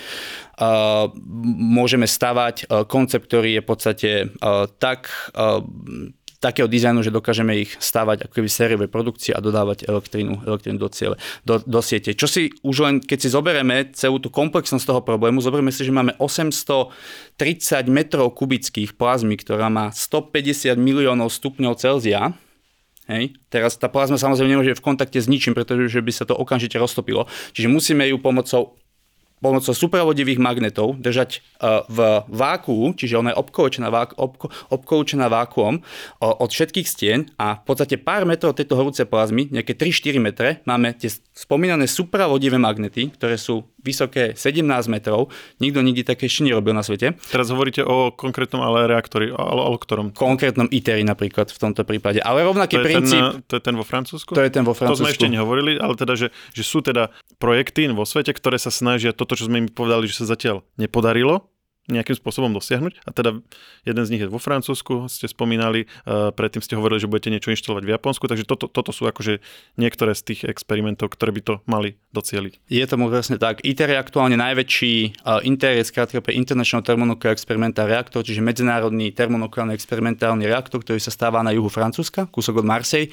[1.58, 4.10] môžeme stavať koncept, ktorý je v podstate
[4.78, 5.10] tak
[6.42, 10.90] takého dizajnu, že dokážeme ich stavať ako keby sériové produkcie a dodávať elektrínu, elektrínu do,
[10.90, 11.14] ciele,
[11.46, 12.18] do, do siete.
[12.18, 15.94] Čo si už len, keď si zoberieme celú tú komplexnosť toho problému, zoberieme si, že
[15.94, 22.34] máme 830 metrov kubických plazmy, ktorá má 150 miliónov stupňov Celzia,
[23.10, 23.34] Hej.
[23.50, 27.26] Teraz tá plazma samozrejme nemôže v kontakte s ničím, pretože by sa to okamžite roztopilo.
[27.50, 28.78] Čiže musíme ju pomocou
[29.42, 31.38] pomocou supravodivých magnetov držať e,
[31.90, 31.98] v
[32.30, 35.82] vákuu, čiže ona je obkoučená, vák, obko, obkoučená vákuom
[36.22, 40.94] od všetkých stien a v podstate pár metrov tejto horúcej plazmy, nejaké 3-4 metre, máme
[40.94, 45.28] tie spomínané supravodivé magnety, ktoré sú vysoké 17 metrov.
[45.58, 47.18] Nikto nikdy také ešte nerobil na svete.
[47.28, 50.14] Teraz hovoríte o konkrétnom ale reaktori, ale o ktorom?
[50.14, 52.22] Konkrétnom ITERI napríklad v tomto prípade.
[52.22, 53.22] Ale rovnaký to princíp...
[53.22, 54.30] Ten, to je ten vo Francúzsku?
[54.38, 55.02] To je ten vo Francúzsku.
[55.02, 57.10] To sme ešte nehovorili, ale teda, že, že sú teda
[57.42, 61.51] projekty vo svete, ktoré sa snažia toto, čo sme im povedali, že sa zatiaľ nepodarilo,
[61.90, 63.02] nejakým spôsobom dosiahnuť.
[63.02, 63.42] A teda
[63.82, 67.50] jeden z nich je vo Francúzsku, ste spomínali, uh, predtým ste hovorili, že budete niečo
[67.50, 69.42] inštalovať v Japonsku, takže toto, toto sú akože
[69.74, 72.62] niektoré z tých experimentov, ktoré by to mali docieliť.
[72.70, 73.66] Je tomu presne tak.
[73.66, 79.10] ITER je aktuálne najväčší, uh, ITER je skrátka pre International Thermonuclear Experimental Reactor, čiže medzinárodný
[79.10, 83.10] termonukleárny experimentálny reaktor, ktorý sa stáva na juhu Francúzska, kúsok od Marseille.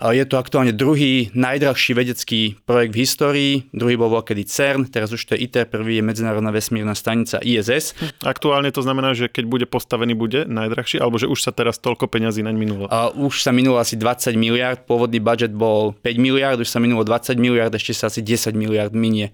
[0.00, 5.12] Uh, je to aktuálne druhý najdrahší vedecký projekt v histórii, druhý bol kedy CERN, teraz
[5.12, 8.05] už to je ITER, prvý je Medzinárodná vesmírna stanica ISS.
[8.22, 12.10] Aktuálne to znamená, že keď bude postavený, bude najdrahší, alebo že už sa teraz toľko
[12.10, 12.84] peňazí naň minulo?
[12.86, 17.02] Uh, už sa minulo asi 20 miliard, pôvodný budget bol 5 miliard, už sa minulo
[17.02, 19.32] 20 miliard, ešte sa asi 10 miliard minie.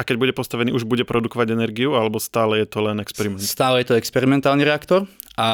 [0.00, 3.38] A keď bude postavený, už bude produkovať energiu, alebo stále je to len experiment?
[3.38, 5.06] Stále je to experimentálny reaktor
[5.36, 5.48] a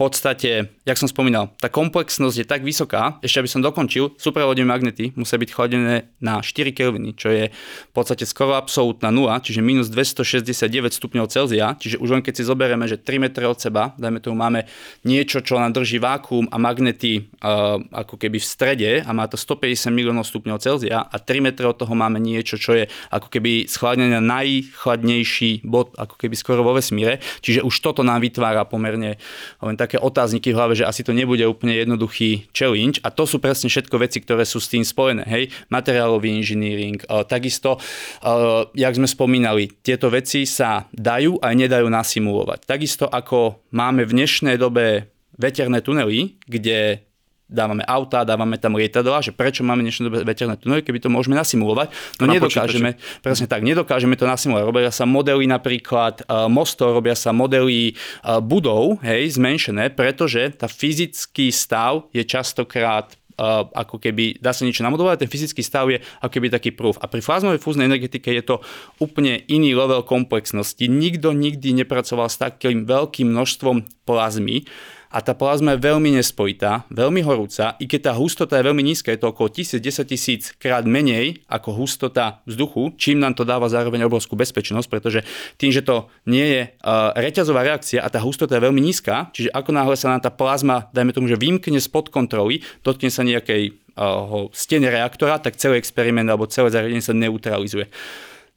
[0.00, 5.12] podstate, jak som spomínal, tá komplexnosť je tak vysoká, ešte aby som dokončil, supravodné magnety
[5.12, 9.92] musia byť chladené na 4 Kelviny, čo je v podstate skoro absolútna nula, čiže minus
[9.92, 14.24] 269 stupňov Celzia, čiže už len keď si zoberieme, že 3 metre od seba, dajme
[14.24, 14.64] tomu máme
[15.04, 19.36] niečo, čo nám drží vákuum a magnety uh, ako keby v strede a má to
[19.36, 23.68] 150 miliónov stupňov Celzia a 3 metre od toho máme niečo, čo je ako keby
[23.68, 29.20] schladené na najchladnejší bod, ako keby skoro vo vesmíre, čiže už toto nám vytvára pomerne
[29.60, 33.26] len tak také otázniky v hlave, že asi to nebude úplne jednoduchý challenge a to
[33.26, 35.26] sú presne všetko veci, ktoré sú s tým spojené.
[35.26, 37.74] Hej, materiálový inžinýring, uh, takisto,
[38.22, 42.70] uh, jak sme spomínali, tieto veci sa dajú a nedajú nasimulovať.
[42.70, 47.09] Takisto ako máme v dnešnej dobe veterné tunely, kde
[47.50, 51.34] dávame auta, dávame tam lietadla, že prečo máme dnešné dobe veterné tunely, keby to môžeme
[51.34, 51.90] nasimulovať.
[52.22, 53.20] No Na nedokážeme, počítači.
[53.20, 54.64] presne tak, nedokážeme to nasimulovať.
[54.70, 60.70] Robia sa modely napríklad uh, mostov, robia sa modely uh, budov, hej, zmenšené, pretože tá
[60.70, 63.10] fyzický stav je častokrát
[63.40, 67.00] uh, ako keby dá sa niečo namodelovať, ten fyzický stav je ako keby taký proof.
[67.00, 68.56] A pri plazmovej fúznej energetike je to
[69.00, 70.84] úplne iný level komplexnosti.
[70.86, 74.68] Nikto nikdy nepracoval s takým veľkým množstvom plazmy
[75.10, 79.10] a tá plazma je veľmi nespojitá, veľmi horúca, i keď tá hustota je veľmi nízka,
[79.10, 83.66] je to okolo 1000, 10 tisíc krát menej ako hustota vzduchu, čím nám to dáva
[83.66, 85.26] zároveň obrovskú bezpečnosť, pretože
[85.58, 89.50] tým, že to nie je uh, reťazová reakcia a tá hustota je veľmi nízka, čiže
[89.50, 93.74] ako náhle sa nám tá plazma, dajme tomu, že vymkne spod kontroly, dotkne sa nejakej
[93.98, 97.90] uh, stene reaktora, tak celý experiment alebo celé zariadenie sa neutralizuje.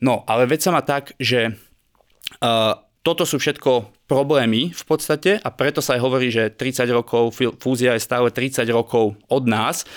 [0.05, 5.49] No, ale vec sa má tak, že uh, toto sú všetko problémy v podstate a
[5.49, 9.89] preto sa aj hovorí, že 30 rokov, fúzia je stále 30 rokov od nás.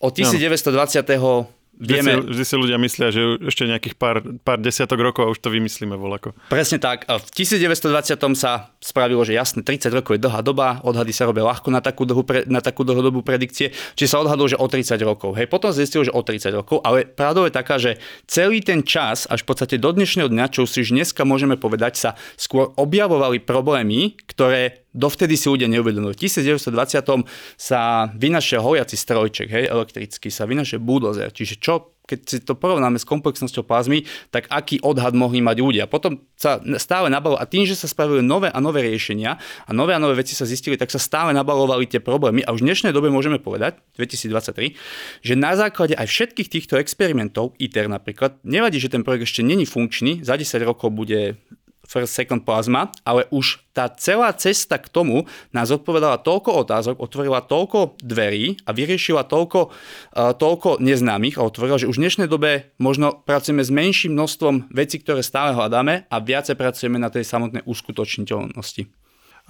[0.00, 1.04] Od 1920.
[1.20, 1.61] No.
[1.72, 2.20] Vieme...
[2.20, 5.40] Vždy, si, vždy si ľudia myslia, že ešte nejakých pár, pár desiatok rokov a už
[5.40, 6.36] to vymyslíme volako.
[6.52, 7.08] Presne tak.
[7.08, 11.72] V 1920 sa spravilo, že jasne, 30 rokov je dlhá doba, odhady sa robia ľahko
[11.72, 15.32] na takú, dobu, na takú dlhodobú predikcie, či sa odhadlo, že o 30 rokov.
[15.32, 17.96] Hej, potom zistilo, že o 30 rokov, ale pravdou je taká, že
[18.28, 21.96] celý ten čas, až v podstate do dnešného dňa, čo si už dneska môžeme povedať,
[21.96, 26.12] sa skôr objavovali problémy, ktoré dovtedy si ľudia neuvedomili.
[26.12, 27.26] V 1920
[27.56, 27.80] sa
[28.12, 33.06] vynašiel hojací strojček, hej, elektrický, sa vynašiel bulldozer, čiže čo keď si to porovnáme s
[33.06, 34.02] komplexnosťou plazmy,
[34.34, 35.84] tak aký odhad mohli mať ľudia.
[35.86, 39.94] Potom sa stále nabalo a tým, že sa spravili nové a nové riešenia a nové
[39.94, 42.92] a nové veci sa zistili, tak sa stále nabalovali tie problémy a už v dnešnej
[42.92, 44.74] dobe môžeme povedať, 2023,
[45.22, 49.64] že na základe aj všetkých týchto experimentov, ITER napríklad, nevadí, že ten projekt ešte není
[49.64, 51.38] funkčný, za 10 rokov bude
[51.86, 57.42] first second plasma, ale už tá celá cesta k tomu nás odpovedala toľko otázok, otvorila
[57.42, 62.72] toľko dverí a vyriešila toľko, uh, toľko neznámych a otvorila, že už v dnešnej dobe
[62.78, 67.66] možno pracujeme s menším množstvom vecí, ktoré stále hľadáme a viacej pracujeme na tej samotnej
[67.66, 68.88] uskutočniteľnosti.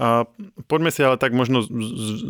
[0.01, 0.25] A
[0.73, 2.21] poďme si ale tak možno z, z,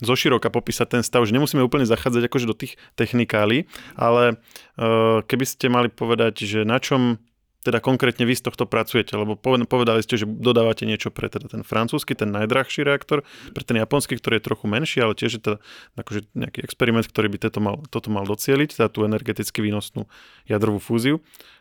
[0.00, 4.40] zoširoka popísať ten stav, že nemusíme úplne zachádzať akože do tých technikálí, ale
[4.80, 7.20] uh, keby ste mali povedať, že na čom
[7.60, 11.60] teda konkrétne vy z tohto pracujete, lebo povedali ste, že dodávate niečo pre teda ten
[11.60, 13.20] francúzsky, ten najdrahší reaktor,
[13.52, 15.52] pre ten japonský, ktorý je trochu menší, ale tiež je to
[16.00, 20.08] akože nejaký experiment, ktorý by toto mal, toto mal docieliť, teda tú energeticky výnosnú
[20.48, 21.20] jadrovú fúziu.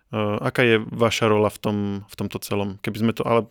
[0.09, 1.77] Uh, aká je vaša rola v, tom,
[2.09, 2.81] v tomto celom?
[2.81, 3.45] Keby sme to, ale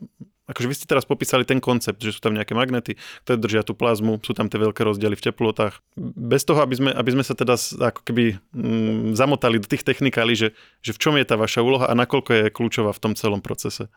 [0.49, 3.77] akože vy ste teraz popísali ten koncept, že sú tam nejaké magnety, ktoré držia tú
[3.77, 5.79] plazmu, sú tam tie veľké rozdiely v teplotách.
[6.01, 10.35] Bez toho, aby sme, aby sme sa teda ako keby mm, zamotali do tých technikálí,
[10.35, 13.45] že, že v čom je tá vaša úloha a nakoľko je kľúčová v tom celom
[13.45, 13.93] procese.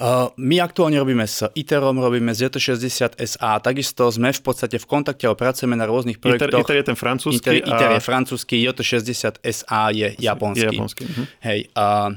[0.00, 4.86] Uh, my aktuálne robíme s ITERom, robíme s JT60 SA, takisto sme v podstate v
[4.88, 6.48] kontakte a pracujeme na rôznych projektoch.
[6.48, 7.48] ITER, ITER je ten francúzsky.
[7.60, 7.76] ITER, a...
[7.76, 10.64] ITER je francúzsky, JT60 SA je japonský.
[10.64, 11.02] Je japonský.
[11.04, 11.24] Uh-huh.
[11.44, 12.08] Hej, uh,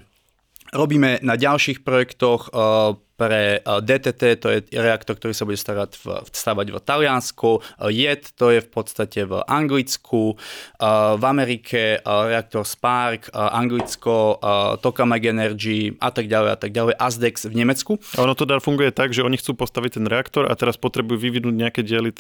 [0.72, 5.92] robíme na ďalších projektoch uh, pre eh, DTT, to je reaktor, ktorý sa bude starať
[6.00, 7.50] v, stavať v Taliansku,
[7.92, 14.40] JET, to je v podstate v Anglicku, eh, v Amerike reaktor Spark, Anglicko,
[14.80, 17.98] Tokamak Energy a tak ďalej a tak ďalej, Azdex v Nemecku.
[18.20, 21.18] A ono to dá funguje tak, že oni chcú postaviť ten reaktor a teraz potrebujú
[21.18, 22.12] vyvinúť nejaké diely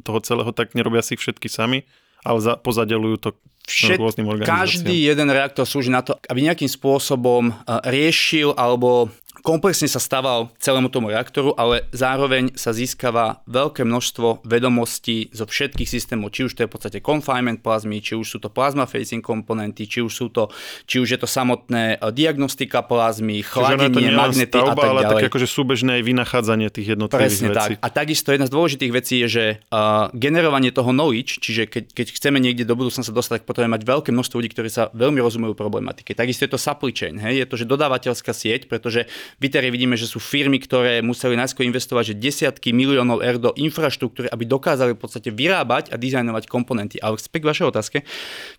[0.00, 1.84] toho celého, tak nerobia si ich všetky sami,
[2.24, 3.30] ale za, pozadelujú to
[3.64, 4.28] Všet, rôznym.
[4.44, 7.56] Každý jeden reaktor slúži na to, aby nejakým spôsobom
[7.88, 9.08] riešil alebo
[9.44, 15.84] komplexne sa staval celému tomu reaktoru, ale zároveň sa získava veľké množstvo vedomostí zo všetkých
[15.84, 19.20] systémov, či už to je v podstate confinement plazmy, či už sú to plasma facing
[19.20, 20.48] komponenty, či už, sú to,
[20.88, 25.04] či už je to samotné eh, diagnostika plazmy, chladenie, magnety stavba, a tak ďalej.
[25.04, 27.72] ale také akože súbežné aj vynachádzanie tých jednotlivých Presne vecí.
[27.76, 27.84] tak.
[27.84, 32.06] A takisto jedna z dôležitých vecí je, že uh, generovanie toho knowledge, čiže keď, keď
[32.16, 35.20] chceme niekde do budúcna sa dostať, tak potrebujeme mať veľké množstvo ľudí, ktorí sa veľmi
[35.20, 36.16] rozumejú problematike.
[36.16, 37.44] Takisto je to supply chain, hej?
[37.44, 39.04] je to, že dodávateľská sieť, pretože
[39.40, 43.50] v ITERE vidíme, že sú firmy, ktoré museli najskôr investovať že desiatky miliónov eur do
[43.56, 46.96] infraštruktúry, aby dokázali v podstate vyrábať a dizajnovať komponenty.
[47.02, 47.98] Ale späť k vašej otázke,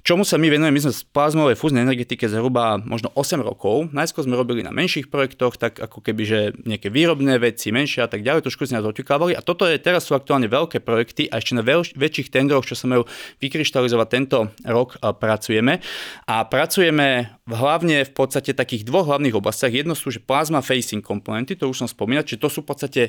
[0.04, 0.74] čomu sa my venujeme?
[0.76, 3.88] My sme v plazmovej fúznej energetike zhruba možno 8 rokov.
[3.96, 8.10] Najskôr sme robili na menších projektoch, tak ako keby, že nejaké výrobné veci, menšie a
[8.10, 9.38] tak ďalej, trošku si nás očakávali.
[9.38, 12.76] A toto je, teraz sú aktuálne veľké projekty a ešte na veľ, väčších tendroch, čo
[12.76, 13.06] sa majú
[13.40, 15.80] vykryštalizovať tento rok, pracujeme.
[16.26, 19.70] A pracujeme hlavne v podstate takých dvoch hlavných oblastiach.
[19.70, 23.02] Jedno sú, že plasma facing komponenty, to už som spomínal, čiže to sú v podstate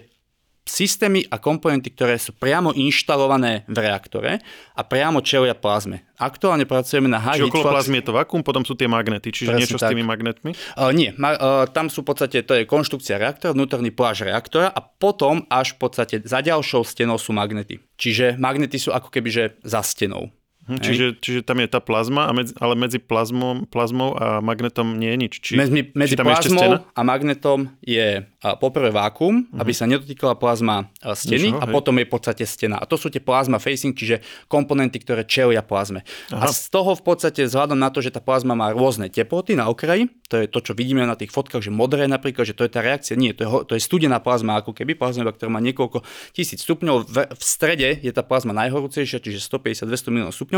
[0.66, 4.42] systémy a komponenty, ktoré sú priamo inštalované v reaktore
[4.75, 6.03] a priamo čelia plazme.
[6.19, 9.55] Aktuálne pracujeme na high Čiže okolo plazmy je to vakuum, potom sú tie magnety, čiže
[9.55, 9.88] Presne niečo tak.
[9.88, 10.51] s tými magnetmi?
[10.75, 11.38] Uh, nie, ma, uh,
[11.71, 15.87] tam sú v podstate, to je konštrukcia reaktora, vnútorný pláž reaktora a potom až v
[15.87, 17.79] podstate za ďalšou stenou sú magnety.
[17.95, 20.35] Čiže magnety sú ako keby že za stenou.
[20.66, 24.98] Hm, čiže, čiže tam je tá plazma, a medzi, ale medzi plazmou, plazmou a magnetom
[24.98, 25.33] nie je nič.
[25.38, 29.62] Či, medzi medzi či plazmou a magnetom je poprvé vákum, uh-huh.
[29.62, 31.74] aby sa nedotýkala plazma steny Ničo, a hej.
[31.74, 32.79] potom je v podstate stena.
[32.79, 36.07] A to sú tie plazma facing, čiže komponenty, ktoré čelia plazme.
[36.31, 36.46] Aha.
[36.46, 39.66] A z toho v podstate vzhľadom na to, že tá plazma má rôzne teploty na
[39.66, 42.70] okraji, to je to, čo vidíme na tých fotkách, že modré napríklad, že to je
[42.70, 46.02] tá reakcia, nie, to je, to je studená plazma, ako keby plazma, ktorá má niekoľko
[46.35, 47.07] tisíc stupňov.
[47.07, 50.56] V, v strede je tá plazma najhorúcejšia, čiže 150-200 miliónov stupňov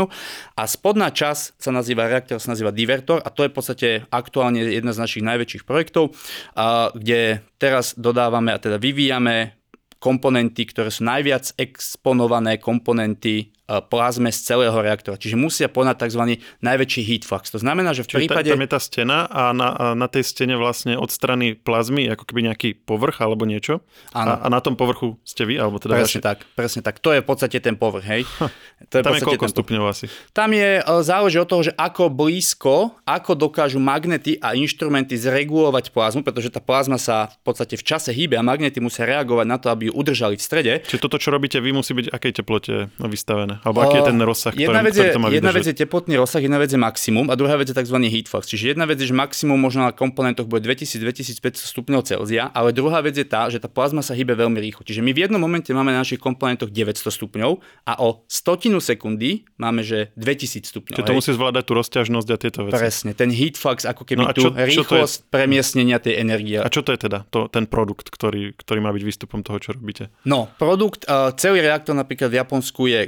[0.55, 3.19] a spodná časť sa nazýva reaktor, sa nazýva divertor.
[3.25, 6.15] A to je v podstate aktuálne jedna z našich najväčších projektov,
[6.95, 9.59] kde teraz dodávame a teda vyvíjame
[9.99, 15.21] komponenty, ktoré sú najviac exponované komponenty plazme z celého reaktora.
[15.21, 16.41] Čiže musia ponať tzv.
[16.65, 17.53] najväčší heat flux.
[17.53, 18.49] To znamená, že v Čiže prípade...
[18.49, 22.25] tam je tá stena a na, a na tej stene vlastne od strany plazmy ako
[22.25, 23.85] keby nejaký povrch alebo niečo.
[24.09, 25.61] A, a na tom povrchu ste vy?
[25.61, 26.25] Alebo teda presne vaši...
[26.25, 26.97] tak, presne tak.
[27.05, 28.21] To je v podstate ten povrch, hej.
[28.89, 30.05] To je tam je koľko stupňov asi?
[30.33, 35.91] Tam je, e, záleží od toho, že ako blízko, ako dokážu magnety a inštrumenty zregulovať
[35.91, 39.57] plazmu, pretože tá plazma sa v podstate v čase hýbe a magnety musia reagovať na
[39.59, 40.73] to, aby ju udržali v strede.
[40.87, 43.58] Čiže toto, čo robíte vy, musí byť akej teplote vystavené?
[43.63, 45.75] Alebo aký je ten rozsah, ktorý, jedna vec je, ktorý to má Jedna vec je
[45.75, 47.97] teplotný rozsah, jedna vec je maximum a druhá vec je tzv.
[48.07, 48.43] heat flux.
[48.47, 53.03] Čiže jedna vec je, že maximum možno na komponentoch bude 2000-2500 stupňov Celzia, ale druhá
[53.03, 54.87] vec je tá, že tá plazma sa hýbe veľmi rýchlo.
[54.87, 57.51] Čiže my v jednom momente máme na našich komponentoch 900 stupňov
[57.87, 60.95] a o stotinu sekundy máme, že 2000 stupňov.
[60.95, 62.79] Čiže to musí zvládať tú rozťažnosť a tieto veci.
[62.79, 66.57] Presne, ten heat flux, ako keby no tú rýchlosť premiesnenia tej energie.
[66.59, 69.75] A čo to je teda, to, ten produkt, ktorý, ktorý má byť výstupom toho, čo
[69.75, 70.11] robíte?
[70.23, 72.99] No, produkt, uh, celý reaktor napríklad v Japonsku je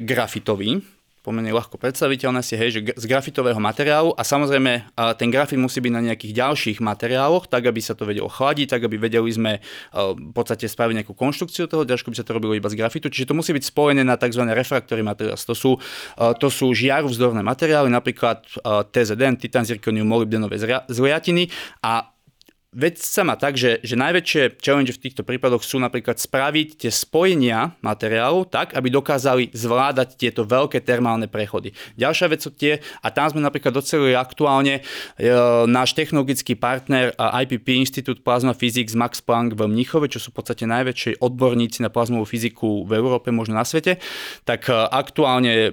[0.41, 0.81] grafitový,
[1.21, 4.89] pomerne ľahko predstaviteľné si, hej, že z grafitového materiálu a samozrejme
[5.21, 8.89] ten grafit musí byť na nejakých ďalších materiáloch, tak aby sa to vedelo chladiť, tak
[8.89, 9.61] aby vedeli sme
[9.93, 13.29] v podstate spraviť nejakú konštrukciu toho, ďalšie by sa to robilo iba z grafitu, čiže
[13.29, 14.49] to musí byť spojené na tzv.
[14.49, 15.37] refraktory materiál.
[15.37, 15.77] To sú,
[16.17, 18.41] to sú žiaru vzdorné materiály, napríklad
[18.89, 20.57] TZN, titán, zirkonium, molybdenové
[20.89, 21.53] zliatiny
[21.85, 22.09] a
[22.71, 26.91] vec sa má tak, že, že najväčšie challenge v týchto prípadoch sú napríklad spraviť tie
[26.91, 31.75] spojenia materiálov tak, aby dokázali zvládať tieto veľké termálne prechody.
[31.99, 35.27] Ďalšia vec sú tie, a tam sme napríklad docelili aktuálne e,
[35.67, 40.63] náš technologický partner IPP Institute Plasma Physics Max Planck v Mnichove, čo sú v podstate
[40.63, 43.99] najväčší odborníci na plazmovú fyziku v Európe, možno na svete,
[44.47, 45.71] tak e, aktuálne e,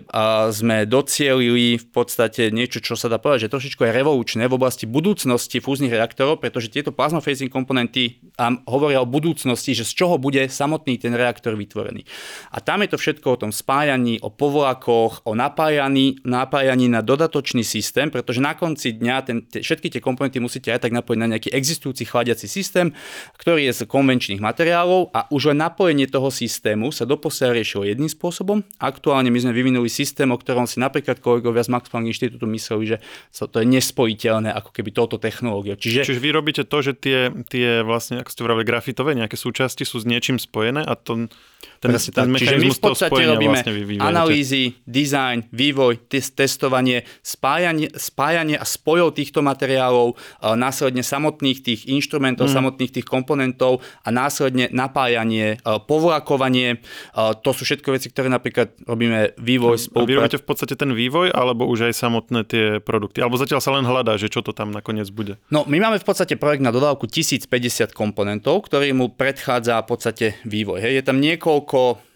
[0.51, 4.91] sme docielili v podstate niečo, čo sa dá povedať, že trošičku je revolučné v oblasti
[4.91, 10.16] budúcnosti fúznych reaktorov, pretože tieto plasma phasing komponenty um, hovoria o budúcnosti, že z čoho
[10.16, 12.07] bude samotný ten reaktor vytvorený.
[12.55, 17.64] A tam je to všetko o tom spájaní, o povolakoch, o napájaní, napájaní na dodatočný
[17.66, 21.30] systém, pretože na konci dňa ten, t- všetky tie komponenty musíte aj tak napojiť na
[21.36, 22.95] nejaký existujúci chladiaci systém,
[23.36, 28.09] ktorý je z konvenčných materiálov a už len napojenie toho systému sa doposiaľ riešilo jedným
[28.09, 28.62] spôsobom.
[28.78, 32.95] Aktuálne my sme vyvinuli systém, o ktorom si napríklad kolegovia z Max Planck inštitútu mysleli,
[32.95, 32.97] že
[33.34, 35.74] to je nespojiteľné ako keby touto technológiou.
[35.74, 39.83] Čiže, Čiže vy robíte to, že tie, tie vlastne, ako ste vravili, grafitové nejaké súčasti
[39.83, 41.31] sú s niečím spojené a to,
[41.79, 42.43] ten, Presne ten tak.
[42.43, 49.15] Čiže my v podstate robíme vlastne analýzy, design, vývoj, test, testovanie, spájanie, spájanie a spojov
[49.15, 50.19] týchto materiálov,
[50.59, 52.55] následne samotných tých inštrumentov, mm.
[52.55, 56.83] samotných tých komponentov a následne napájanie, povlakovanie.
[57.15, 60.11] To sú všetko veci, ktoré napríklad robíme vývoj, spoluprácu.
[60.11, 63.23] Vy robíte v podstate ten vývoj, alebo už aj samotné tie produkty?
[63.23, 65.39] Alebo zatiaľ sa len hľadá, že čo to tam nakoniec bude?
[65.51, 70.27] No, my máme v podstate projekt na dodávku 1050 komponentov, ktorý mu predchádza v podstate
[70.43, 70.83] vývoj.
[70.83, 71.03] Hej.
[71.03, 71.48] Je tam niekoľko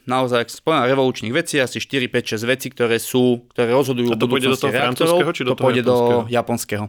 [0.03, 4.27] naozaj spomínam revolučných vecí, asi 4, 5, 6 vecí, ktoré sú, ktoré rozhodujú A to
[4.27, 6.19] pôjde do toho francúzského, či do to toho pôjde japonského?
[6.19, 6.85] do japonského.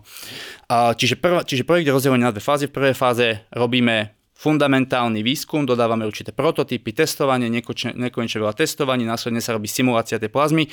[0.66, 2.66] A, čiže, prv, čiže projekt je rozdelený na dve fázy.
[2.70, 9.56] V prvej fáze robíme fundamentálny výskum, dodávame určité prototypy, testovanie, nekonečne veľa testovaní, následne sa
[9.56, 10.68] robí simulácia tej plazmy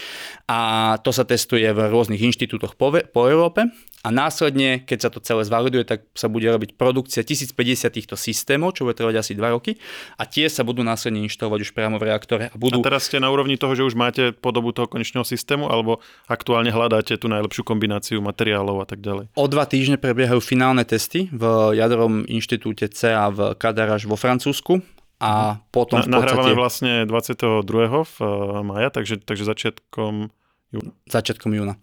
[0.50, 5.20] a to sa testuje v rôznych inštitútoch po, po Európe a následne, keď sa to
[5.20, 9.54] celé zvaliduje, tak sa bude robiť produkcia 1050 týchto systémov, čo bude trvať asi 2
[9.54, 9.76] roky
[10.16, 12.48] a tie sa budú následne inštalovať už priamo v reaktore.
[12.48, 12.80] A, budú...
[12.80, 16.72] a teraz ste na úrovni toho, že už máte podobu toho konečného systému alebo aktuálne
[16.72, 19.36] hľadáte tú najlepšiu kombináciu materiálov a tak ďalej?
[19.36, 24.80] O dva týždne prebiehajú finálne testy v jadrovom inštitúte CA v Kadaraž vo Francúzsku
[25.20, 26.32] a potom na, v podstate...
[26.32, 27.60] Nahrávame vlastne 22.
[27.68, 28.28] v eh,
[28.64, 30.32] maja, takže, takže začiatkom
[30.72, 30.90] júna.
[31.04, 31.76] Začiatkom júna.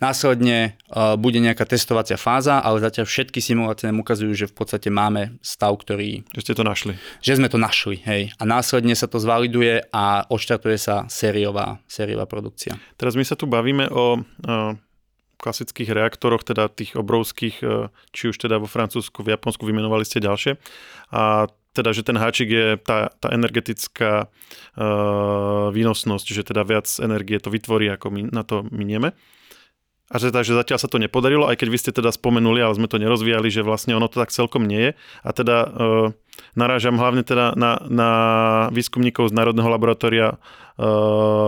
[0.00, 4.88] Následne uh, bude nejaká testovacia fáza, ale zatiaľ všetky simulácie nám ukazujú, že v podstate
[4.88, 6.24] máme stav, ktorý...
[6.32, 6.92] Že ste to našli.
[7.20, 8.32] Že sme to našli, hej.
[8.40, 12.80] A následne sa to zvaliduje a odštartuje sa sériová, sériová produkcia.
[12.96, 14.72] Teraz my sa tu bavíme o uh,
[15.40, 20.20] klasických reaktoroch, teda tých obrovských, uh, či už teda vo Francúzsku, v Japonsku vymenovali ste
[20.20, 20.60] ďalšie.
[21.16, 27.38] A teda, že ten háčik je tá, tá energetická uh, výnosnosť, že teda viac energie
[27.38, 29.14] to vytvorí, ako my na to minieme.
[30.10, 32.90] A že, takže zatiaľ sa to nepodarilo, aj keď vy ste teda spomenuli, ale sme
[32.90, 34.92] to nerozvíjali, že vlastne ono to tak celkom nie je.
[35.22, 35.68] A teda e,
[36.58, 38.10] narážam hlavne teda na, na
[38.74, 40.36] výskumníkov z Národného laboratória e,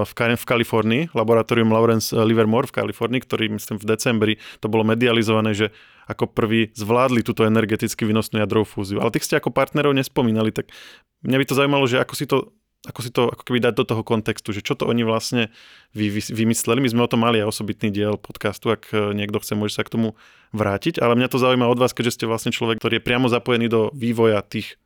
[0.07, 5.59] v, v Kalifornii, laboratórium Lawrence Livermore v Kalifornii, ktorý myslím v decembri to bolo medializované,
[5.59, 5.75] že
[6.07, 9.03] ako prví zvládli túto energeticky výnosnú jadrovú fúziu.
[9.03, 10.71] Ale tých ste ako partnerov nespomínali, tak
[11.27, 13.85] mňa by to zaujímalo, že ako si to ako si to ako keby dať do
[13.87, 15.55] toho kontextu, že čo to oni vlastne
[15.95, 16.83] vy, vy, vymysleli.
[16.83, 19.87] My sme o tom mali aj osobitný diel podcastu, ak e, niekto chce, môže sa
[19.87, 20.19] k tomu
[20.51, 23.71] vrátiť, ale mňa to zaujíma od vás, keďže ste vlastne človek, ktorý je priamo zapojený
[23.71, 24.82] do vývoja tých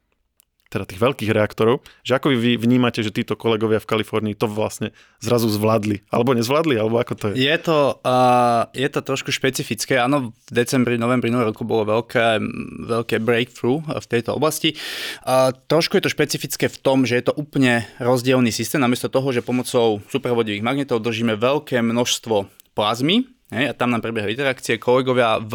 [0.76, 4.92] teda tých veľkých reaktorov, že ako vy vnímate, že títo kolegovia v Kalifornii to vlastne
[5.24, 7.48] zrazu zvládli, alebo nezvládli, alebo ako to je?
[7.48, 12.44] Je to, uh, je to trošku špecifické, áno, v decembri, novembri nového roku bolo veľké,
[12.84, 14.76] veľké breakthrough v tejto oblasti.
[15.24, 19.32] Uh, trošku je to špecifické v tom, že je to úplne rozdielný systém, namiesto toho,
[19.32, 22.44] že pomocou supervodivých magnetov držíme veľké množstvo
[22.76, 24.74] plazmy, Hej, a tam nám prebiehajú interakcie.
[24.74, 25.54] Kolegovia v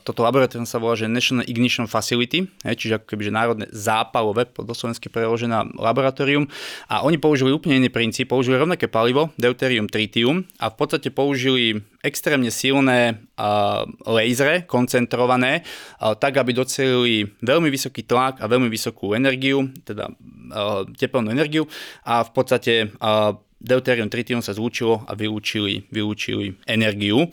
[0.00, 4.48] toto laboratórium sa volá, že National Ignition Facility, hej, čiže ako keby, že národné zápalové,
[4.48, 6.48] po doslovensky preložené laboratórium.
[6.88, 11.84] A oni použili úplne iný princíp, použili rovnaké palivo, deuterium tritium a v podstate použili
[12.00, 15.68] extrémne silné uh, lasery, koncentrované,
[16.00, 21.68] uh, tak aby docelili veľmi vysoký tlak a veľmi vysokú energiu, teda uh, teplnú energiu
[22.08, 27.30] a v podstate uh, deuterium tritium sa zlúčilo a vylúčili, vylúčili energiu.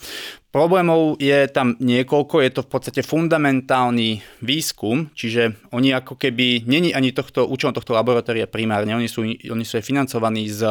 [0.53, 6.93] Problémov je tam niekoľko, je to v podstate fundamentálny výskum, čiže oni ako keby, není
[6.93, 10.61] ani tohto, účelom tohto laboratória primárne, oni sú, oni sú aj financovaní z,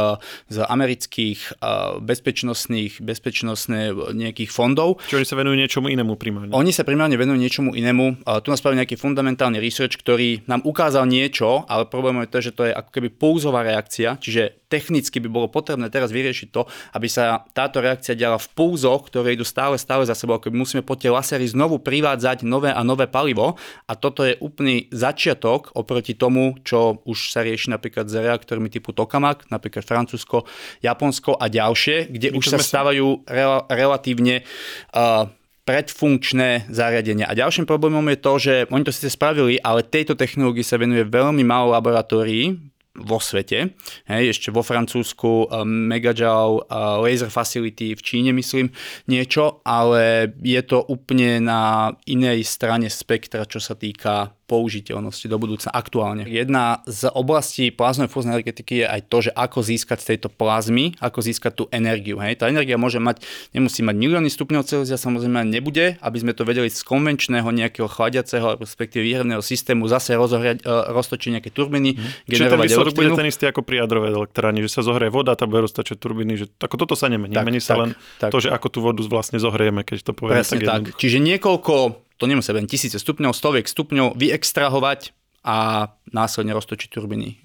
[0.54, 1.58] z amerických
[1.98, 5.02] bezpečnostných, bezpečnostných nejakých fondov.
[5.10, 6.54] Čiže oni sa venujú niečomu inému primárne?
[6.54, 8.22] Oni sa primárne venujú niečomu inému.
[8.22, 12.54] Tu nás spravili nejaký fundamentálny research, ktorý nám ukázal niečo, ale problém je to, že
[12.54, 16.64] to je ako keby pulzová reakcia, čiže technicky by bolo potrebné teraz vyriešiť to,
[16.96, 20.50] aby sa táto reakcia diala v pulzoch, ktoré idú stále stále, stále za sebou, ako
[20.50, 23.54] musíme po tie lasery znovu privádzať nové a nové palivo
[23.86, 28.90] a toto je úplný začiatok oproti tomu, čo už sa rieši napríklad s reaktormi typu
[28.90, 30.48] Tokamak, napríklad Francúzsko,
[30.82, 34.42] Japonsko a ďalšie, kde My už sa stávajú rel- relatívne
[34.96, 35.28] uh,
[35.62, 37.30] predfunkčné zariadenia.
[37.30, 41.06] A ďalším problémom je to, že oni to síce spravili, ale tejto technológii sa venuje
[41.06, 43.72] veľmi málo laboratórií, vo svete.
[44.05, 48.68] Hej, ešte vo Francúzsku uh, Megajoule uh, Laser Facility v Číne myslím
[49.09, 55.72] niečo, ale je to úplne na inej strane spektra, čo sa týka použiteľnosti do budúcna
[55.72, 56.28] aktuálne.
[56.28, 60.92] Jedna z oblastí plazmovej fúznej energetiky je aj to, že ako získať z tejto plazmy,
[61.00, 62.20] ako získať tú energiu.
[62.20, 62.44] Hej.
[62.44, 63.24] Tá energia môže mať,
[63.57, 68.61] nemusí mať milióny stupňov Celzia, samozrejme nebude, aby sme to vedeli z konvenčného nejakého chladiaceho,
[68.61, 72.28] respektíve výhrevného systému zase rozohriať, uh, roztočiť nejaké turbíny, hmm.
[72.28, 75.32] generovať Čiže ten výsledok bude ten istý ako pri jadrovej elektrárni, že sa zohrie voda,
[75.32, 77.32] tá bude roztačať turbíny, že ako toto sa nemení.
[77.32, 77.90] Tak, Mení sa tak, len
[78.20, 78.30] tak.
[78.34, 80.92] to, že ako tú vodu vlastne zohrieme, keď to povieme Presne tak.
[80.92, 81.00] tak.
[81.00, 81.74] Čiže niekoľko
[82.22, 85.10] to nemusí byť tisíce stupňov, stoviek stupňov, vyextrahovať
[85.42, 87.42] a následne roztočiť turbiny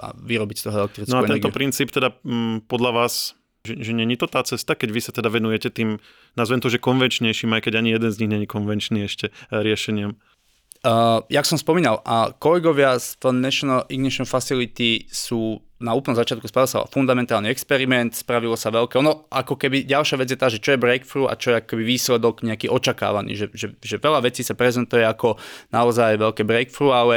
[0.00, 1.44] a vyrobiť z toho elektrickú No a energiu.
[1.44, 3.36] tento princíp teda m, mm, podľa vás,
[3.68, 6.00] že, že není to tá cesta, keď vy sa teda venujete tým,
[6.40, 10.16] nazvem to, že konvenčnejším, aj keď ani jeden z nich není konvenčný ešte e, riešeniam?
[10.78, 16.66] Uh, jak som spomínal, a kolegovia z National Ignition Facility sú na úplnom začiatku spravil
[16.66, 18.98] sa fundamentálny experiment, spravilo sa veľké.
[18.98, 21.82] Ono ako keby ďalšia vec je tá, že čo je breakthrough a čo je akoby
[21.86, 25.38] výsledok nejaký očakávaný, že, že, že veľa vecí sa prezentuje ako
[25.70, 27.16] naozaj veľké breakthrough, ale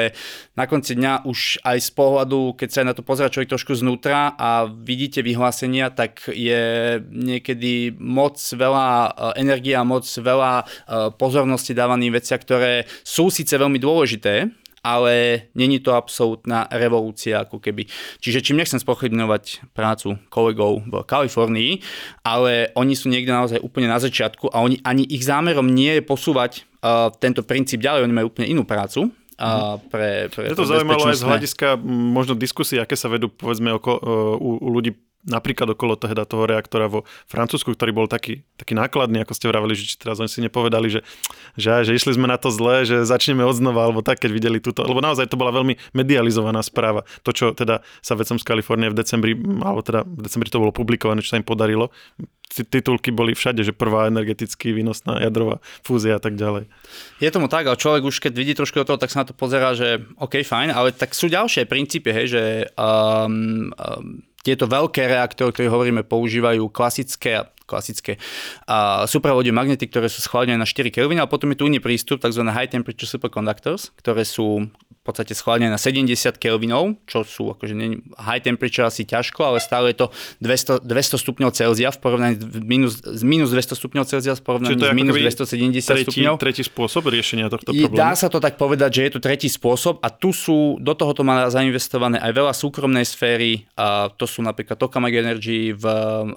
[0.54, 4.38] na konci dňa už aj z pohľadu, keď sa na to pozera človek trošku znútra
[4.38, 9.10] a vidíte vyhlásenia, tak je niekedy moc veľa e,
[9.42, 10.64] energie a moc veľa e,
[11.18, 17.86] pozornosti dávaný veciam, ktoré sú síce veľmi dôležité, ale není to absolútna revolúcia ako keby.
[18.18, 21.72] Čiže čím nechcem spochybňovať prácu kolegov v Kalifornii,
[22.26, 26.04] ale oni sú niekde naozaj úplne na začiatku a oni, ani ich zámerom nie je
[26.04, 29.90] posúvať uh, tento princíp ďalej, oni majú úplne inú prácu, a mhm.
[29.90, 31.68] pre, pre Je to zaujímavé aj z hľadiska
[32.14, 34.94] možno diskusie, aké sa vedú povedzme oko, uh, u, u ľudí
[35.26, 39.74] napríklad okolo teda toho reaktora vo Francúzsku, ktorý bol taký, taký nákladný, ako ste vraveli,
[39.78, 41.02] že teraz oni si nepovedali, že,
[41.58, 44.82] že, že išli sme na to zle, že začneme odznova, alebo tak, keď videli túto,
[44.82, 47.06] lebo naozaj to bola veľmi medializovaná správa.
[47.26, 50.74] To, čo teda sa vecom z Kalifornie v decembri, alebo teda v decembri to bolo
[50.74, 51.94] publikované, čo sa im podarilo,
[52.52, 56.68] titulky boli všade, že prvá energeticky výnosná jadrová fúzia a tak ďalej.
[57.24, 59.34] Je tomu tak, ale človek už keď vidí trošku do toho, tak sa na to
[59.34, 62.44] pozera, že OK, fajn, ale tak sú ďalšie princípy, hej, že
[62.76, 68.20] um, um, tieto veľké reaktory, ktoré hovoríme, používajú klasické klasické
[68.68, 72.20] uh, supravodie magnety, ktoré sú schválené na 4 Kelvin, a potom je tu iný prístup,
[72.20, 72.44] tzv.
[72.44, 74.68] high temperature superconductors, ktoré sú
[75.02, 77.74] v podstate schválené na 70 Kelvinov, čo sú akože
[78.22, 80.08] high temperature asi ťažko, ale stále je to
[80.46, 84.78] 200, 200 stupňov Celzia v porovnaní s minus, z minus 200 stupňov Celzia v porovnaní
[84.78, 86.34] s minus 270 tretí, stupňov.
[86.38, 87.98] Tretí spôsob riešenia tohto problému.
[87.98, 91.26] Dá sa to tak povedať, že je tu tretí spôsob a tu sú, do tohoto
[91.26, 95.86] má zainvestované aj veľa súkromnej sféry, a to sú napríklad Tokamak Energy v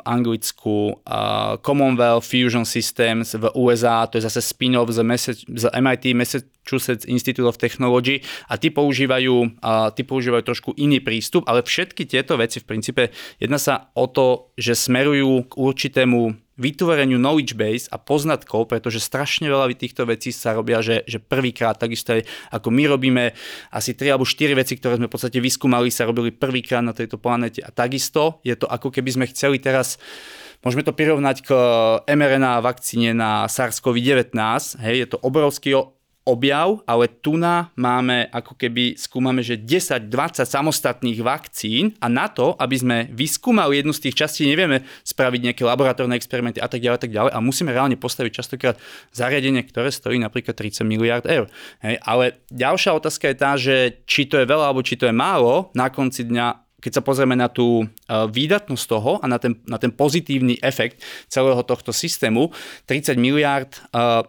[0.08, 5.04] Anglicku, a Commonwealth Fusion Systems v USA, to je zase spin-off z,
[5.52, 6.16] z MIT,
[6.64, 12.08] Massachusetts Institute of Technology a tí používajú, a tí používajú trošku iný prístup, ale všetky
[12.08, 13.02] tieto veci v princípe
[13.36, 19.50] jedná sa o to, že smerujú k určitému vytvoreniu knowledge base a poznatkov, pretože strašne
[19.50, 22.22] veľa týchto vecí sa robia, že, že prvýkrát, takisto aj
[22.54, 23.24] ako my robíme
[23.74, 27.18] asi 3 alebo 4 veci, ktoré sme v podstate vyskúmali, sa robili prvýkrát na tejto
[27.18, 29.98] planete a takisto je to ako keby sme chceli teraz
[30.64, 31.50] Môžeme to prirovnať k
[32.08, 34.32] mRNA vakcíne na SARS-CoV-19.
[34.80, 35.76] Hej, je to obrovský
[36.24, 40.08] objav, ale tu na máme ako keby skúmame, že 10-20
[40.48, 45.62] samostatných vakcín a na to, aby sme vyskúmali jednu z tých častí, nevieme spraviť nejaké
[45.68, 48.76] laboratórne experimenty a tak ďalej, a tak ďalej a musíme reálne postaviť častokrát
[49.12, 51.52] zariadenie, ktoré stojí napríklad 30 miliard eur.
[51.84, 53.76] Hej, ale ďalšia otázka je tá, že
[54.08, 57.32] či to je veľa alebo či to je málo, na konci dňa keď sa pozrieme
[57.32, 61.00] na tú uh, výdatnosť toho a na ten, na ten pozitívny efekt
[61.32, 62.52] celého tohto systému,
[62.84, 64.20] 30 miliard uh,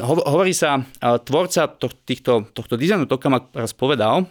[0.00, 1.68] hovorí sa, tvorca
[2.08, 4.24] týchto, tohto dizajnu Tokamak raz povedal,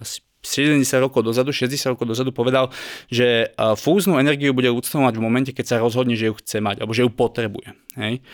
[0.00, 2.72] asi 70 rokov dozadu, 60 rokov dozadu povedal,
[3.12, 6.96] že fúznu energiu bude úctovať v momente, keď sa rozhodne, že ju chce mať, alebo
[6.96, 7.76] že ju potrebuje.
[8.00, 8.24] Hej?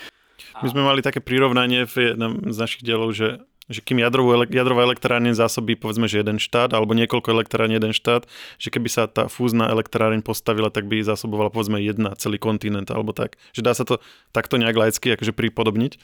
[0.62, 4.86] My sme mali také prirovnanie v jednom z našich dielov, že že kým jadrovú, jadrová
[4.86, 8.30] elektrárne zásobí povedzme, že jeden štát alebo niekoľko elektrární jeden štát,
[8.62, 13.10] že keby sa tá fúzna elektrárne postavila, tak by zásobovala povedzme jedna celý kontinent alebo
[13.10, 13.34] tak.
[13.50, 13.98] Že dá sa to
[14.30, 15.98] takto nejak laicky akože pripodobniť?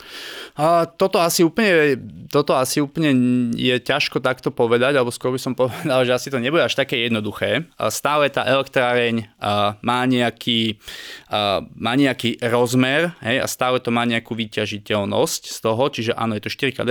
[0.58, 2.02] A toto asi úplne,
[2.34, 3.14] toto asi úplne
[3.54, 7.06] je ťažko takto povedať, alebo skôr by som povedal, že asi to nebude až také
[7.06, 7.70] jednoduché.
[7.78, 9.30] A stále tá elektráreň
[9.82, 10.82] má nejaký,
[11.78, 16.42] má nejaký rozmer hej, a stále to má nejakú vyťažiteľnosť z toho, čiže áno, je
[16.42, 16.88] to 4 krát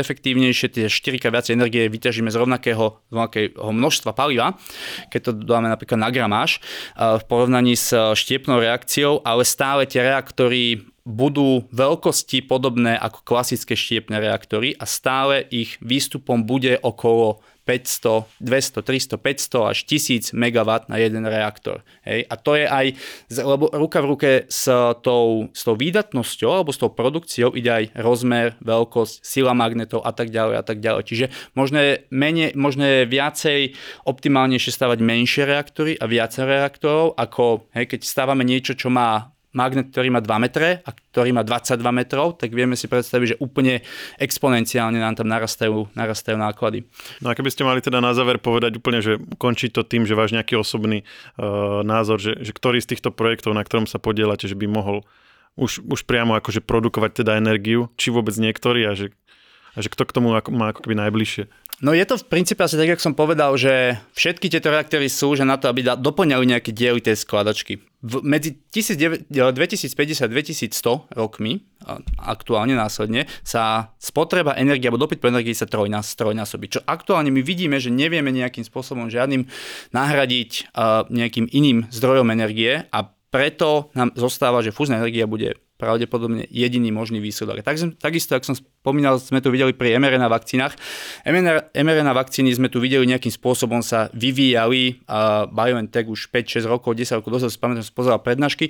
[0.62, 4.58] efektívnejšie, tie 4 krát viac energie vyťažíme z rovnakého, rovnakého množstva paliva,
[5.10, 6.62] keď to dáme napríklad na gramáž
[6.98, 14.22] v porovnaní s štiepnou reakciou, ale stále tie reaktory budú veľkosti podobné ako klasické štiepne
[14.22, 20.98] reaktory a stále ich výstupom bude okolo 500, 200, 300, 500 až 1000 MW na
[20.98, 21.86] jeden reaktor.
[22.02, 22.26] Hej?
[22.26, 22.86] A to je aj,
[23.30, 24.66] lebo ruka v ruke s
[25.06, 30.12] tou, s tou výdatnosťou alebo s tou produkciou ide aj rozmer, veľkosť, sila magnetov a
[30.12, 31.04] tak ďalej a tak ďalej.
[31.06, 33.78] Čiže možné, menej, možné viacej
[34.10, 39.92] optimálnejšie stavať menšie reaktory a viacej reaktorov, ako hej, keď stávame niečo, čo má magnet,
[39.92, 43.84] ktorý má 2 metre a ktorý má 22 metrov, tak vieme si predstaviť, že úplne
[44.16, 46.88] exponenciálne nám tam narastajú, narastajú náklady.
[47.20, 50.16] No a keby ste mali teda na záver povedať úplne, že končí to tým, že
[50.16, 54.48] váš nejaký osobný uh, názor, že, že ktorý z týchto projektov, na ktorom sa podielate,
[54.48, 55.04] že by mohol
[55.60, 59.12] už, už priamo akože produkovať teda energiu, či vôbec niektorý a že,
[59.76, 61.52] a že kto k tomu má ako keby najbližšie.
[61.82, 65.34] No je to v princípe asi tak, ako som povedal, že všetky tieto reaktory sú
[65.34, 67.82] že na to, aby doplňali nejaké diely tej skladačky.
[68.02, 71.62] V, medzi 2050-2100 rokmi,
[72.18, 76.78] aktuálne následne, sa spotreba energie alebo dopyt po energii sa trojnás, trojnásobí.
[76.78, 79.46] Čo aktuálne my vidíme, že nevieme nejakým spôsobom žiadnym
[79.94, 83.00] nahradiť uh, nejakým iným zdrojom energie a
[83.32, 87.66] preto nám zostáva, že fúzna energia bude pravdepodobne jediný možný výsledok.
[87.66, 90.78] Tak, takisto, ako som spomínal, sme tu videli pri mRNA vakcínach.
[91.26, 97.18] mRNA, vakcíny sme tu videli nejakým spôsobom sa vyvíjali, a BioNTech už 5-6 rokov, 10
[97.18, 98.70] rokov dozadu, pamätám, som pozeral prednášky,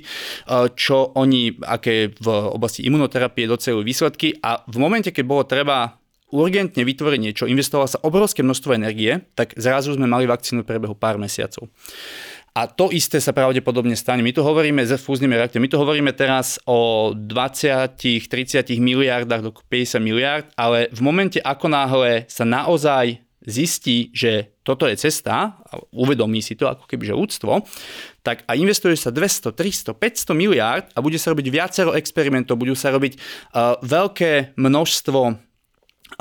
[0.72, 6.00] čo oni, aké v oblasti imunoterapie docelujú výsledky a v momente, keď bolo treba
[6.32, 10.96] urgentne vytvoriť niečo, investovalo sa obrovské množstvo energie, tak zrazu sme mali vakcínu v priebehu
[10.96, 11.68] pár mesiacov.
[12.52, 14.20] A to isté sa pravdepodobne stane.
[14.20, 19.96] My tu hovoríme s fúznymi reaktormi, my tu hovoríme teraz o 20-30 miliardách do 50
[20.04, 25.58] miliard, ale v momente, ako náhle sa naozaj zistí, že toto je cesta,
[25.90, 27.66] uvedomí si to ako keby že úctvo,
[28.22, 32.78] tak a investuje sa 200, 300, 500 miliard a bude sa robiť viacero experimentov, budú
[32.78, 35.20] sa robiť uh, veľké množstvo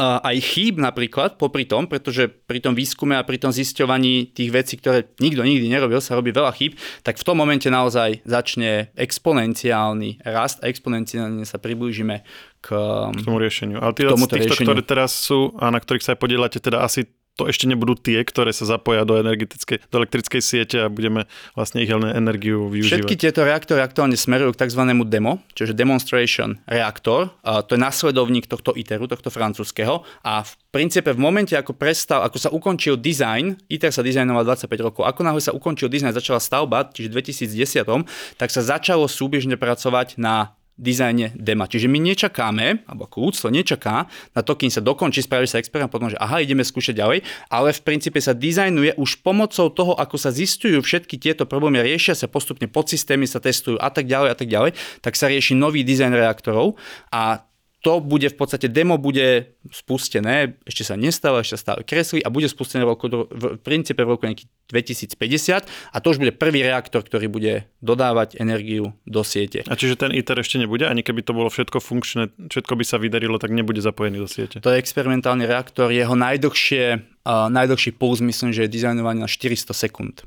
[0.01, 4.73] aj chýb napríklad popri tom, pretože pri tom výskume a pri tom zisťovaní tých vecí,
[4.81, 6.73] ktoré nikto nikdy nerobil, sa robí veľa chýb,
[7.05, 12.25] tak v tom momente naozaj začne exponenciálny rast a exponenciálne sa priblížime
[12.61, 12.67] k,
[13.13, 13.77] k tomu riešeniu.
[13.77, 14.67] Ale tí, z týchto, riešeniu.
[14.67, 17.05] ktoré teraz sú a na ktorých sa aj podielate, teda asi
[17.41, 21.25] to ešte nebudú tie, ktoré sa zapoja do, energetickej, do elektrickej siete a budeme
[21.57, 23.01] vlastne ich energiu využívať.
[23.01, 24.85] Všetky tieto reaktory aktuálne smerujú k tzv.
[25.09, 27.33] demo, čiže demonstration reaktor.
[27.41, 30.05] To je nasledovník tohto ITERu, tohto francúzského.
[30.21, 34.69] A v princípe v momente, ako prestal, ako sa ukončil design, ITER sa dizajnoval 25
[34.85, 39.57] rokov, ako náhle sa ukončil dizajn, začala stavba, čiže v 2010, tak sa začalo súbežne
[39.57, 41.69] pracovať na dizajne dema.
[41.69, 45.93] Čiže my nečakáme, alebo ako úctvo nečaká na to, kým sa dokončí, spraví sa experiment,
[45.93, 47.21] potom, že aha, ideme skúšať ďalej,
[47.53, 52.17] ale v princípe sa dizajnuje už pomocou toho, ako sa zistujú všetky tieto problémy, riešia
[52.17, 54.71] sa postupne podsystémy, sa testujú a tak ďalej a tak ďalej,
[55.05, 56.81] tak sa rieši nový dizajn reaktorov
[57.13, 57.45] a
[57.81, 62.45] to bude v podstate, demo bude spustené, ešte sa nestalo, ešte stále kreslí a bude
[62.45, 64.29] spustené v, roku, v princípe v roku
[64.69, 69.65] 2050 a to už bude prvý reaktor, ktorý bude dodávať energiu do siete.
[69.65, 70.85] A čiže ten ITER ešte nebude?
[70.85, 74.61] Ani keby to bolo všetko funkčné, všetko by sa vydarilo, tak nebude zapojený do siete?
[74.61, 76.83] To je experimentálny reaktor, jeho najdlhšie,
[77.25, 80.21] uh, najdlhší puls myslím, že je dizajnovaný na 400 sekúnd.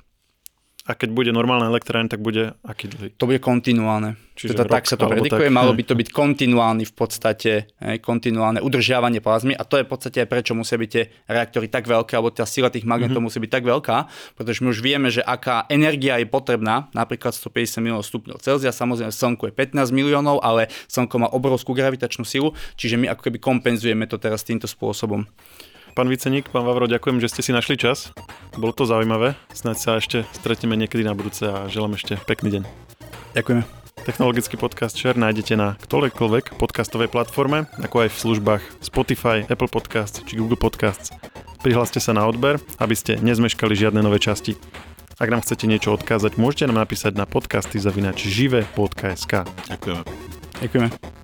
[0.84, 3.16] A keď bude normálna elektrárne, tak bude aký dlhý?
[3.16, 4.20] To bude kontinuálne.
[4.36, 7.72] Čiže teda rok, tak sa to predikuje, tak, malo by to byť kontinuálny v podstate,
[8.04, 11.88] kontinuálne udržiavanie plazmy a to je v podstate aj prečo musia byť tie reaktory tak
[11.88, 13.30] veľké, alebo tá sila tých magnetov mm-hmm.
[13.32, 13.96] musí byť tak veľká,
[14.36, 19.14] pretože my už vieme, že aká energia je potrebná, napríklad 150 miliónov stupňov Celzia, samozrejme
[19.14, 24.04] Slnko je 15 miliónov, ale Slnko má obrovskú gravitačnú silu, čiže my ako keby kompenzujeme
[24.10, 25.24] to teraz týmto spôsobom.
[25.94, 28.10] Pán Viceník, pán Vavro, ďakujem, že ste si našli čas.
[28.58, 29.38] Bolo to zaujímavé.
[29.54, 32.62] Snaď sa ešte stretneme niekedy na budúce a želám ešte pekný deň.
[33.38, 33.62] Ďakujeme.
[34.02, 40.18] Technologický podcast Share nájdete na ktorékoľvek podcastovej platforme, ako aj v službách Spotify, Apple Podcasts
[40.26, 41.14] či Google Podcasts.
[41.62, 44.58] Prihláste sa na odber, aby ste nezmeškali žiadne nové časti.
[45.22, 49.46] Ak nám chcete niečo odkázať, môžete nám napísať na podcasty zavinač žive.sk.
[49.70, 50.02] Ďakujeme.
[50.58, 51.23] Ďakujeme.